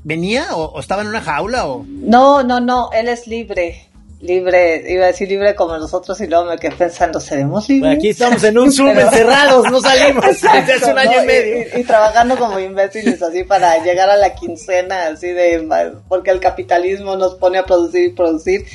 [0.05, 3.89] venía o, estaba en una jaula o no no no él es libre
[4.25, 8.09] libre iba a decir libre como nosotros y luego me quedé pensando seremos libres aquí
[8.11, 10.25] estamos en un zoom encerrados no salimos.
[10.43, 11.79] Desde hace un año y medio.
[11.79, 15.67] Y, trabajando como imbéciles así para llegar a la quincena así de
[16.09, 18.67] porque el capitalismo nos pone a producir y producir.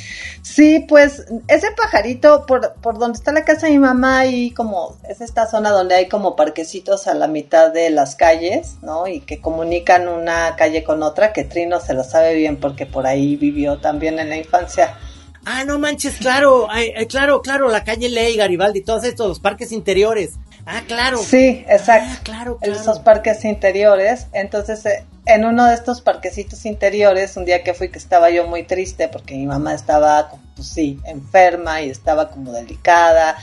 [0.42, 4.98] Sí, pues ese pajarito por, por donde está la casa de mi mamá y como
[5.08, 9.08] es esta zona donde hay como parquecitos a la mitad de las calles, ¿no?
[9.08, 13.06] Y que comunican una calle con otra, que Trino se lo sabe bien porque por
[13.06, 14.98] ahí vivió también en la infancia.
[15.46, 16.68] Ah, no manches, claro,
[17.08, 20.34] claro, claro, la calle Ley, Garibaldi, todos estos, los parques interiores.
[20.66, 21.18] Ah, claro.
[21.18, 22.10] Sí, exacto.
[22.12, 22.80] Ah, claro, claro.
[22.80, 24.28] Esos parques interiores.
[24.34, 28.48] Entonces, eh, en uno de estos parquecitos interiores, un día que fui que estaba yo
[28.48, 33.38] muy triste porque mi mamá estaba, pues sí, enferma y estaba como delicada.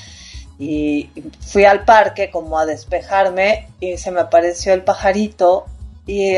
[0.58, 5.66] Y fui al parque como a despejarme y se me apareció el pajarito
[6.06, 6.36] y,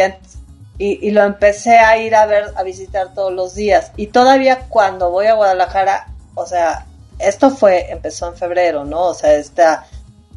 [0.78, 3.92] y, lo empecé a ir a ver, a visitar todos los días.
[3.96, 6.86] Y todavía cuando voy a Guadalajara, o sea,
[7.18, 9.06] esto fue, empezó en febrero, ¿no?
[9.06, 9.86] O sea, esta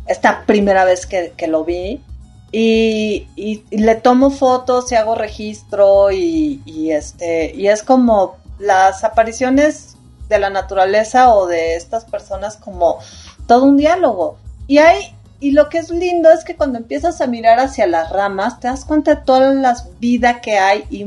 [0.08, 2.04] esta primera vez que, lo vi.
[2.52, 9.96] Y, le tomo fotos y hago registro y, este y es como las apariciones
[10.28, 13.00] de la naturaleza o de estas personas como
[13.48, 14.38] todo un diálogo
[14.68, 18.12] y hay y lo que es lindo es que cuando empiezas a mirar hacia las
[18.12, 21.04] ramas, te das cuenta de toda la vida que hay y,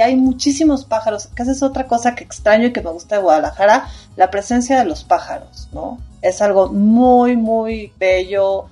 [0.00, 3.22] hay muchísimos pájaros, que esa es otra cosa que extraño y que me gusta de
[3.22, 5.98] Guadalajara, la presencia de los pájaros, ¿no?
[6.22, 8.64] Es algo muy, muy bello,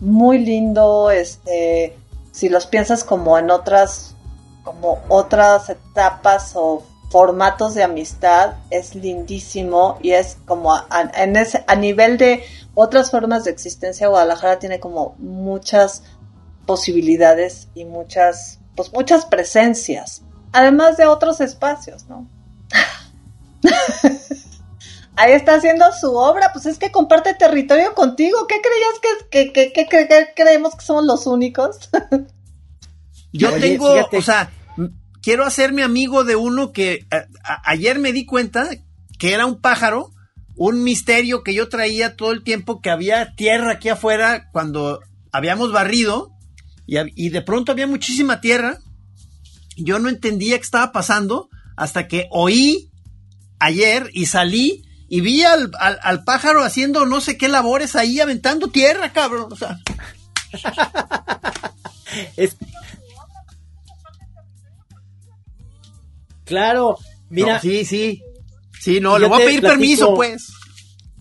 [0.00, 1.96] muy lindo, este,
[2.32, 4.16] si los piensas como en otras,
[4.64, 10.74] como otras etapas o formatos de amistad, es lindísimo y es como
[11.16, 12.42] en ese, a nivel de
[12.80, 16.04] otras formas de existencia, Guadalajara tiene como muchas
[16.64, 20.22] posibilidades y muchas, pues muchas presencias,
[20.52, 22.28] además de otros espacios, ¿no?
[25.16, 28.46] Ahí está haciendo su obra, pues es que comparte territorio contigo.
[28.46, 31.90] ¿Qué creías que, que, que, que creemos que somos los únicos?
[33.32, 34.52] Yo tengo, o sea,
[35.20, 37.08] quiero hacerme amigo de uno que
[37.64, 38.68] ayer me di cuenta
[39.18, 40.12] que era un pájaro
[40.58, 45.00] un misterio que yo traía todo el tiempo que había tierra aquí afuera cuando
[45.32, 46.32] habíamos barrido
[46.84, 48.78] y, de pronto había muchísima tierra.
[49.76, 52.90] Yo no entendía qué estaba pasando hasta que oí
[53.60, 55.70] ayer y salí y vi al,
[56.24, 59.52] pájaro haciendo no sé qué labores ahí aventando tierra, cabrón.
[59.52, 59.78] O sea.
[66.44, 66.96] Claro,
[67.28, 67.60] mira.
[67.60, 68.22] sí, sí.
[68.80, 70.52] Sí, no, le voy a pedir permiso, pues.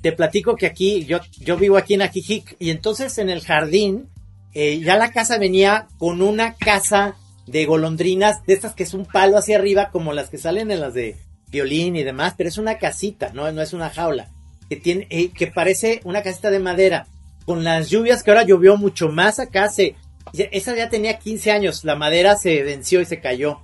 [0.02, 4.10] Te platico que aquí, yo, yo vivo aquí en Ajijic, y entonces en el jardín,
[4.54, 7.16] eh, ya la casa venía con una casa
[7.48, 10.82] de golondrinas, de estas que es un palo hacia arriba, como las que salen en
[10.82, 11.18] las de
[11.50, 14.30] violín y demás, pero es una casita, no, no es una jaula,
[14.70, 17.08] que tiene, eh, que parece una casita de madera.
[17.46, 19.96] Con las lluvias que ahora llovió mucho más acá, se,
[20.34, 23.62] esa ya tenía 15 años, la madera se venció y se cayó.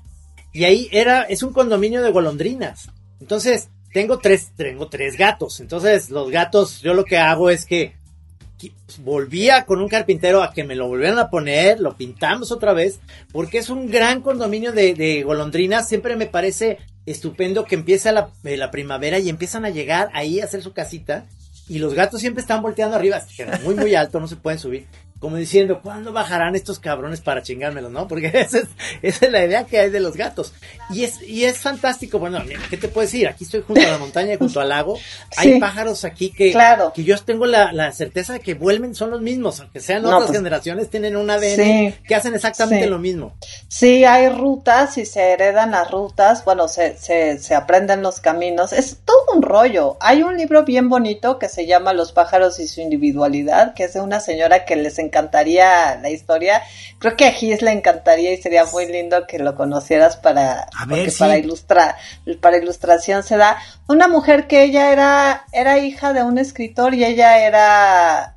[0.54, 2.90] Y ahí era, es un condominio de golondrinas.
[3.20, 5.60] Entonces, tengo tres, tengo tres gatos.
[5.60, 7.94] Entonces, los gatos, yo lo que hago es que
[9.00, 13.00] volvía con un carpintero a que me lo volvieran a poner, lo pintamos otra vez,
[13.32, 15.88] porque es un gran condominio de, golondrinas.
[15.88, 20.46] Siempre me parece estupendo que empiece la, eh, primavera y empiezan a llegar ahí a
[20.46, 21.26] hacer su casita.
[21.70, 23.22] Y los gatos siempre están volteando arriba,
[23.64, 24.86] muy, muy alto, no se pueden subir
[25.24, 28.10] como diciendo, ¿cuándo bajarán estos cabrones para chingármelos, no?
[28.10, 28.68] Porque esa es,
[29.02, 30.54] esa es la idea que hay de los gatos.
[30.90, 33.30] Y es, y es fantástico, bueno, ¿qué te puedo decir?
[33.30, 35.00] Aquí estoy junto a la montaña junto al lago.
[35.38, 36.92] Hay pájaros aquí que, claro.
[36.94, 40.24] que yo tengo la, la, certeza de que vuelven, son los mismos, aunque sean otras
[40.24, 43.34] pues, generaciones, tienen un ADN que hacen exactamente lo mismo.
[43.70, 48.74] Sí, hay rutas y se heredan las rutas, bueno, se, se, se aprenden los caminos.
[48.74, 49.96] Es todo un rollo.
[50.02, 53.94] Hay un libro bien bonito que se llama Los pájaros y su individualidad, que es
[53.94, 56.64] de una señora que les encanta encantaría la historia.
[57.00, 60.68] Creo que a Gis le encantaría y sería muy lindo que lo conocieras para,
[61.20, 61.96] para ilustrar,
[62.42, 63.58] para ilustración se da.
[63.88, 68.36] Una mujer que ella era, era hija de un escritor y ella era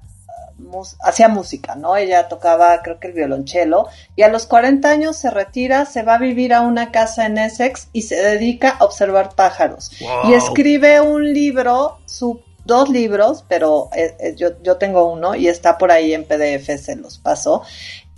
[1.03, 1.97] hacía música, ¿no?
[1.97, 6.15] Ella tocaba, creo que el violonchelo, y a los 40 años se retira, se va
[6.15, 9.91] a vivir a una casa en Essex y se dedica a observar pájaros.
[10.25, 15.49] Y escribe un libro su dos libros, pero eh, eh, yo, yo tengo uno y
[15.49, 17.63] está por ahí en PDF, se los paso.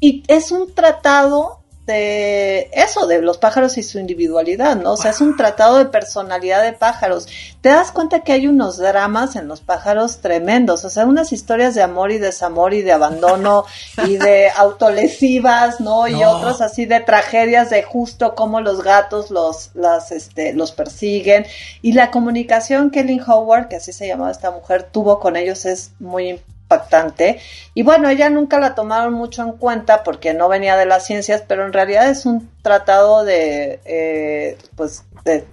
[0.00, 1.57] Y es un tratado
[1.88, 4.92] de eso, de los pájaros y su individualidad, ¿no?
[4.92, 7.26] O sea, es un tratado de personalidad de pájaros.
[7.62, 11.74] Te das cuenta que hay unos dramas en los pájaros tremendos, o sea, unas historias
[11.74, 13.64] de amor y desamor y de abandono
[14.06, 16.06] y de autolesivas, ¿no?
[16.06, 21.46] Y otros así de tragedias de justo cómo los gatos los, las, este, los persiguen.
[21.80, 25.64] Y la comunicación que Lynn Howard, que así se llamaba esta mujer, tuvo con ellos
[25.64, 27.40] es muy importante impactante.
[27.74, 31.42] Y bueno, ella nunca la tomaron mucho en cuenta porque no venía de las ciencias,
[31.46, 35.46] pero en realidad es un tratado de, eh, pues, de,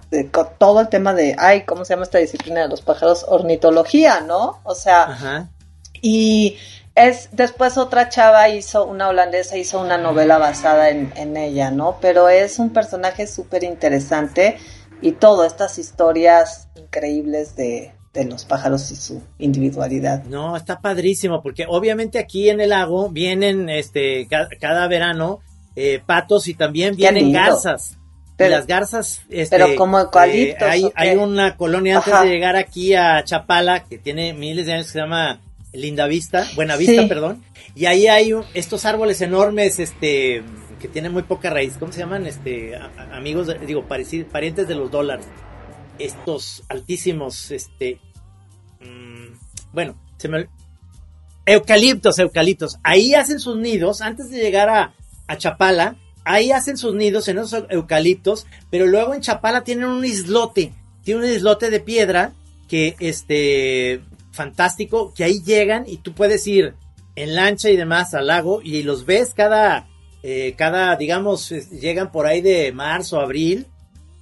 [0.57, 3.25] todo el tema de, ay, ¿cómo se llama esta disciplina de los pájaros?
[3.29, 4.59] Ornitología, ¿no?
[4.63, 5.47] O sea,
[6.01, 6.57] y
[6.95, 11.97] es, después otra chava hizo, una holandesa hizo una novela basada en, en ella, ¿no?
[12.01, 14.57] Pero es un personaje súper interesante
[15.01, 20.23] y todas estas historias increíbles de, de los pájaros y su individualidad.
[20.23, 25.41] No, está padrísimo, porque obviamente aquí en el lago vienen este cada, verano
[25.75, 27.97] eh, patos y también vienen garzas.
[28.37, 30.67] Pero, las garzas, este, pero como eucaliptos.
[30.67, 34.87] hay, hay una colonia antes de llegar aquí a Chapala que tiene miles de años
[34.87, 35.39] que se llama
[35.71, 37.43] Linda Vista, Buena Vista, perdón.
[37.75, 40.43] Y ahí hay estos árboles enormes, este,
[40.81, 41.75] que tienen muy poca raíz.
[41.79, 42.25] ¿Cómo se llaman?
[42.25, 42.73] Este,
[43.13, 45.25] amigos, digo, parientes de los dólares
[45.99, 47.99] estos altísimos, este,
[48.81, 49.95] mm, bueno,
[51.45, 52.77] eucaliptos, eucaliptos.
[52.83, 54.93] Ahí hacen sus nidos antes de llegar a,
[55.27, 55.97] a Chapala.
[56.23, 60.73] Ahí hacen sus nidos en esos eucaliptos, pero luego en Chapala tienen un islote,
[61.03, 62.33] tiene un islote de piedra
[62.67, 66.73] que, este, fantástico, que ahí llegan y tú puedes ir
[67.15, 69.87] en lancha y demás al lago y los ves cada,
[70.23, 73.67] eh, cada, digamos, llegan por ahí de marzo, abril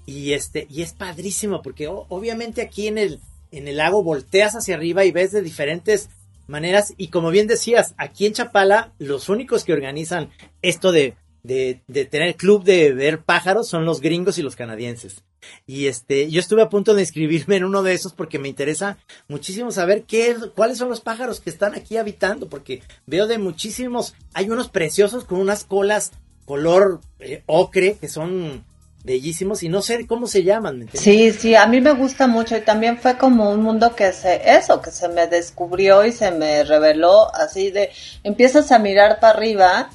[0.05, 3.19] y este, y es padrísimo porque obviamente aquí en el,
[3.51, 6.09] en el lago volteas hacia arriba y ves de diferentes
[6.47, 10.29] maneras y como bien decías, aquí en Chapala los únicos que organizan
[10.61, 15.23] esto de de, de tener club de ver pájaros son los gringos y los canadienses.
[15.67, 18.97] Y este, yo estuve a punto de inscribirme en uno de esos porque me interesa
[19.27, 24.15] muchísimo saber qué, cuáles son los pájaros que están aquí habitando, porque veo de muchísimos,
[24.33, 26.11] hay unos preciosos con unas colas
[26.45, 28.65] color eh, ocre que son
[29.03, 30.89] bellísimos y no sé cómo se llaman.
[30.93, 34.41] sí, sí, a mí me gusta mucho y también fue como un mundo que se,
[34.57, 37.89] eso, que se me descubrió y se me reveló así de,
[38.23, 39.89] empiezas a mirar para arriba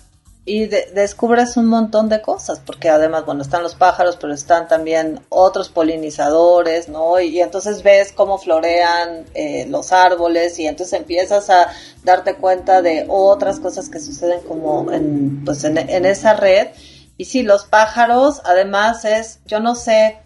[0.48, 5.20] y descubres un montón de cosas, porque además, bueno, están los pájaros, pero están también
[5.28, 7.20] otros polinizadores, ¿no?
[7.20, 11.68] Y, entonces ves cómo florean eh, los árboles y entonces empiezas a
[12.02, 16.68] darte cuenta de otras cosas que suceden como en, pues en, en esa red.
[17.18, 20.18] Y sí, los pájaros, además es, yo no sé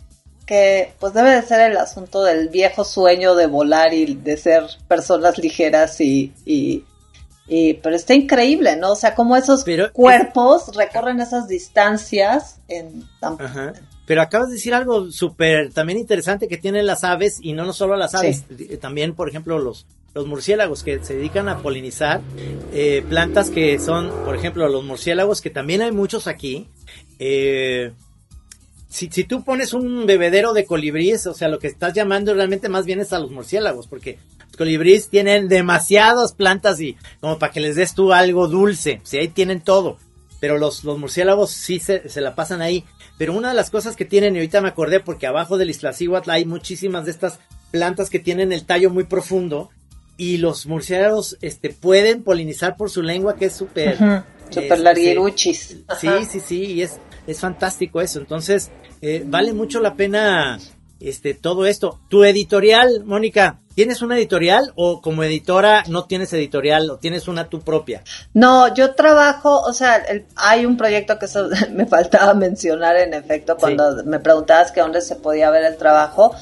[0.47, 4.65] que pues debe de ser el asunto del viejo sueño de volar y de ser
[4.87, 6.85] personas ligeras y, y
[7.83, 8.93] pero está increíble, ¿no?
[8.93, 13.05] O sea, cómo esos cuerpos recorren esas distancias en
[14.07, 17.73] Pero acabas de decir algo súper también interesante que tienen las aves y no, no
[17.73, 18.45] solo las aves,
[18.81, 22.21] también por ejemplo los, los murciélagos que se dedican a polinizar
[22.73, 26.69] eh, plantas que son, por ejemplo, los murciélagos que también hay muchos aquí.
[27.19, 27.93] Eh,
[28.93, 32.85] si, tú pones un bebedero de colibríes, o sea, lo que estás llamando realmente más
[32.85, 34.19] bien es a los murciélagos, porque
[34.59, 39.01] colibríes tienen demasiadas plantas y como para que les des tú algo dulce.
[39.03, 39.97] Si ahí tienen todo.
[40.41, 42.85] Pero los, los murciélagos sí se, la pasan ahí.
[43.17, 46.31] Pero una de las cosas que tienen, y ahorita me acordé, porque abajo del Iztaccíhuatl
[46.31, 47.39] hay muchísimas de estas
[47.71, 49.71] plantas que tienen el tallo muy profundo.
[50.17, 53.97] Y los murciélagos este, pueden polinizar por su lengua, que es súper.
[54.51, 55.79] Súper larguiruchis.
[55.99, 58.19] Sí, sí, sí, y es, es fantástico eso.
[58.21, 60.59] Entonces, eh, vale mucho la pena
[61.03, 62.01] este, todo esto.
[62.09, 67.49] Tu editorial, Mónica, ¿tienes una editorial o como editora no tienes editorial o tienes una
[67.49, 68.05] tu propia?
[68.35, 70.03] No, yo trabajo, o sea,
[70.37, 71.27] hay un proyecto que
[71.73, 76.35] me faltaba mencionar en efecto cuando me preguntabas que dónde se podía ver el trabajo.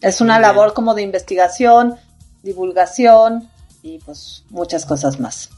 [0.00, 1.96] Es una labor como de investigación,
[2.42, 3.48] divulgación
[3.82, 5.48] y pues muchas cosas más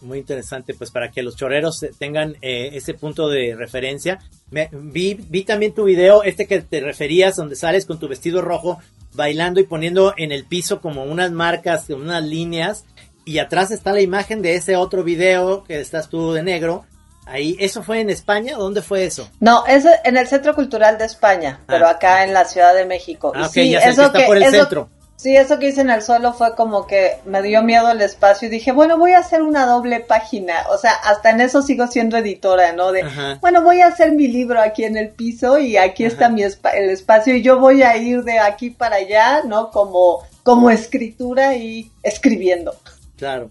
[0.00, 4.18] muy interesante, pues para que los choreros tengan eh, ese punto de referencia.
[4.50, 8.42] Me, vi, vi también tu video, este que te referías, donde sales con tu vestido
[8.42, 8.78] rojo,
[9.14, 12.84] bailando y poniendo en el piso como unas marcas, unas líneas,
[13.24, 16.84] y atrás está la imagen de ese otro video que estás tú de negro.
[17.26, 18.56] Ahí, ¿eso fue en España?
[18.56, 19.30] ¿Dónde fue eso?
[19.40, 21.92] No, es en el Centro Cultural de España, pero ah.
[21.92, 23.32] acá en la Ciudad de México.
[23.34, 24.90] Ah, sí, ya eso que está por el centro.
[25.24, 28.46] Sí, eso que hice en el suelo fue como que me dio miedo el espacio
[28.46, 30.66] y dije, bueno, voy a hacer una doble página.
[30.68, 32.92] O sea, hasta en eso sigo siendo editora, ¿no?
[32.92, 33.06] De,
[33.40, 36.90] bueno, voy a hacer mi libro aquí en el piso y aquí está mi el
[36.90, 39.70] espacio y yo voy a ir de aquí para allá, ¿no?
[39.70, 42.76] Como, como escritura y escribiendo.
[43.16, 43.48] Claro.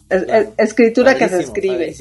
[0.57, 1.91] escritura que se escribe.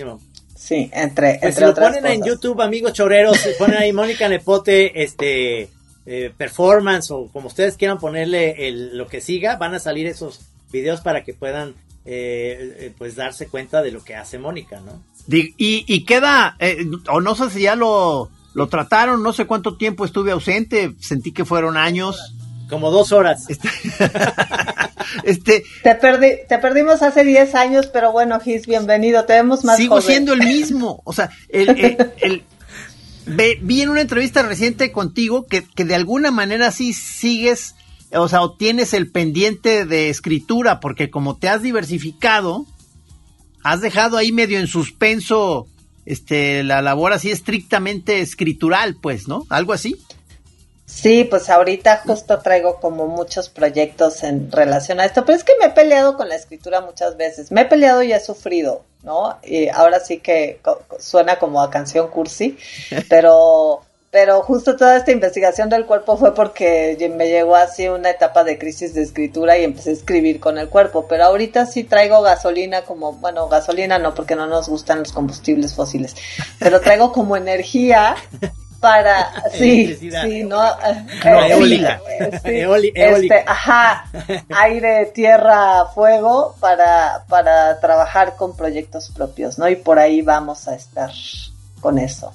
[0.55, 4.29] Sí, entre, pues entre si lo ponen en YouTube, amigos choreros, se ponen ahí Mónica
[4.29, 5.71] Nepote, este
[6.07, 10.41] eh, performance o como ustedes quieran ponerle el, lo que siga, van a salir esos
[10.73, 11.75] videos para que puedan
[12.05, 15.03] eh, eh, pues darse cuenta de lo que hace Mónica, ¿no?
[15.29, 16.57] Y, y queda,
[17.09, 21.33] o no sé si ya lo, lo trataron, no sé cuánto tiempo estuve ausente, sentí
[21.33, 22.35] que fueron años.
[22.69, 23.49] Como dos horas.
[23.49, 23.69] Este,
[25.25, 25.95] este te,
[26.49, 30.41] te perdimos hace 10 años, pero bueno, Gis, bienvenido, te vemos más Sigo siendo el
[30.41, 31.69] mismo, o sea, el,
[32.21, 32.45] el,
[33.27, 37.75] vi en una entrevista reciente contigo que, de alguna manera sí sigues,
[38.13, 42.67] o sea, tienes el pendiente de escritura, porque como te has diversificado,
[43.63, 45.67] has dejado ahí medio en suspenso
[46.05, 49.47] este, la labor así estrictamente escritural, pues, ¿no?
[49.49, 49.97] Algo así.
[50.95, 55.55] Sí, pues ahorita justo traigo como muchos proyectos en relación a esto, pero es que
[55.59, 57.51] me he peleado con la escritura muchas veces.
[57.51, 59.39] Me he peleado y he sufrido, ¿no?
[59.43, 60.61] Y ahora sí que
[60.99, 62.59] suena como a canción cursi,
[63.09, 63.81] pero
[64.11, 68.59] pero justo toda esta investigación del cuerpo fue porque me llegó así una etapa de
[68.59, 72.83] crisis de escritura y empecé a escribir con el cuerpo, pero ahorita sí traigo gasolina
[72.83, 76.15] como, bueno, gasolina no porque no nos gustan los combustibles fósiles,
[76.59, 78.17] pero traigo como energía
[78.83, 82.01] para sí sí no, eh, eólica.
[82.95, 84.11] este, ajá
[84.51, 90.75] aire tierra fuego para para trabajar con proyectos propios no y por ahí vamos a
[90.75, 91.13] estar
[91.81, 92.33] con eso.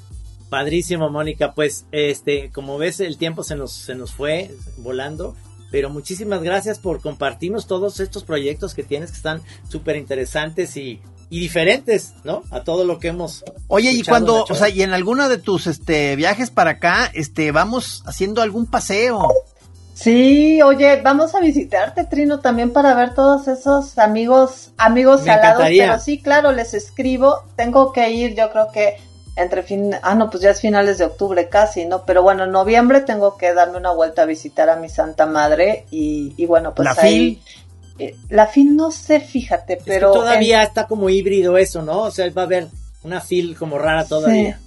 [0.50, 1.54] Padrísimo Mónica.
[1.54, 5.36] Pues este como ves el tiempo se nos se nos fue volando
[5.70, 11.02] pero muchísimas gracias por compartirnos todos estos proyectos que tienes que están súper interesantes y
[11.30, 12.44] y diferentes, ¿no?
[12.52, 13.44] A todo lo que hemos.
[13.68, 17.52] Oye, y cuando, o sea, y en alguno de tus este viajes para acá, este,
[17.52, 19.28] vamos haciendo algún paseo.
[19.94, 25.64] Sí, oye, vamos a visitarte, Trino, también para ver todos esos amigos, amigos Me salados.
[25.68, 27.44] Pero sí, claro, les escribo.
[27.56, 28.98] Tengo que ir, yo creo que
[29.36, 32.06] entre fin, ah, no, pues ya es finales de octubre casi, ¿no?
[32.06, 35.86] Pero bueno, en noviembre tengo que darme una vuelta a visitar a mi Santa Madre
[35.92, 37.42] y, y bueno, pues ¿La ahí.
[38.30, 40.12] La FIL no sé, fíjate, pero...
[40.12, 42.04] todavía está como híbrido eso, ¿no?
[42.04, 42.68] O sea, va a haber
[43.04, 44.60] una FIL como rara todavía.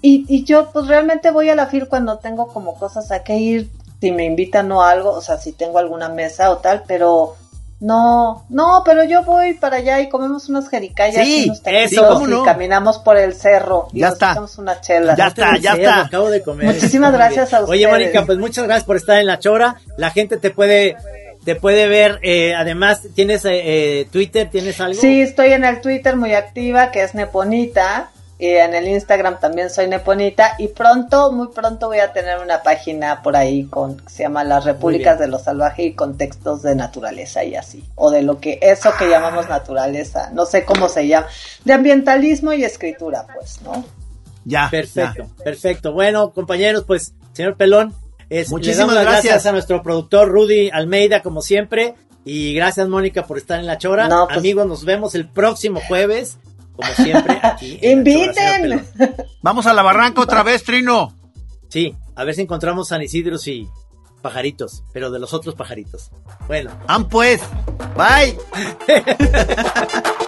[0.00, 3.36] Y, y yo pues realmente voy a la FIL cuando tengo como cosas a que
[3.36, 7.36] ir, si me invitan o algo, o sea, si tengo alguna mesa o tal, pero
[7.80, 12.44] no, no, pero yo voy para allá y comemos unas jericayas sí, y unos y
[12.44, 14.36] caminamos por el cerro y ya está.
[14.58, 15.14] una chela.
[15.16, 16.00] Ya está, ya está.
[16.02, 16.66] Acabo de comer.
[16.66, 17.70] Muchísimas gracias a ustedes.
[17.70, 19.76] Oye, Mónica, pues muchas gracias por estar en la chora.
[19.96, 20.96] La gente te puede
[21.44, 24.50] te puede ver, eh, además, ¿tienes eh, eh, Twitter?
[24.50, 25.00] ¿Tienes algo?
[25.00, 28.10] Sí, estoy en el Twitter muy activa, que es Neponita.
[28.40, 30.54] Y en el Instagram también soy Neponita.
[30.58, 34.44] Y pronto, muy pronto voy a tener una página por ahí con que se llama
[34.44, 37.82] Las Repúblicas de lo Salvaje y contextos de naturaleza y así.
[37.96, 40.30] O de lo que, eso que llamamos naturaleza.
[40.32, 41.26] No sé cómo se llama.
[41.64, 43.84] De ambientalismo y escritura, pues, ¿no?
[44.44, 44.68] Ya.
[44.70, 45.92] Perfecto, perfecto.
[45.92, 47.92] Bueno, compañeros, pues, señor Pelón,
[48.48, 49.46] Muchísimas gracias.
[49.46, 51.94] a nuestro productor Rudy Almeida, como siempre.
[52.24, 54.08] Y gracias, Mónica, por estar en la chora.
[54.26, 56.38] Pues- Amigos, nos vemos el próximo jueves,
[56.74, 57.78] como siempre, aquí.
[57.82, 58.86] ¡Inviten!
[59.42, 61.14] Vamos a la barranca otra vez, Trino.
[61.68, 63.68] Sí, a ver si encontramos San Isidro y
[64.20, 66.10] pajaritos, pero de los otros pajaritos.
[66.46, 66.70] Bueno.
[66.86, 67.40] ¡Han pues!
[67.96, 68.36] ¡Bye!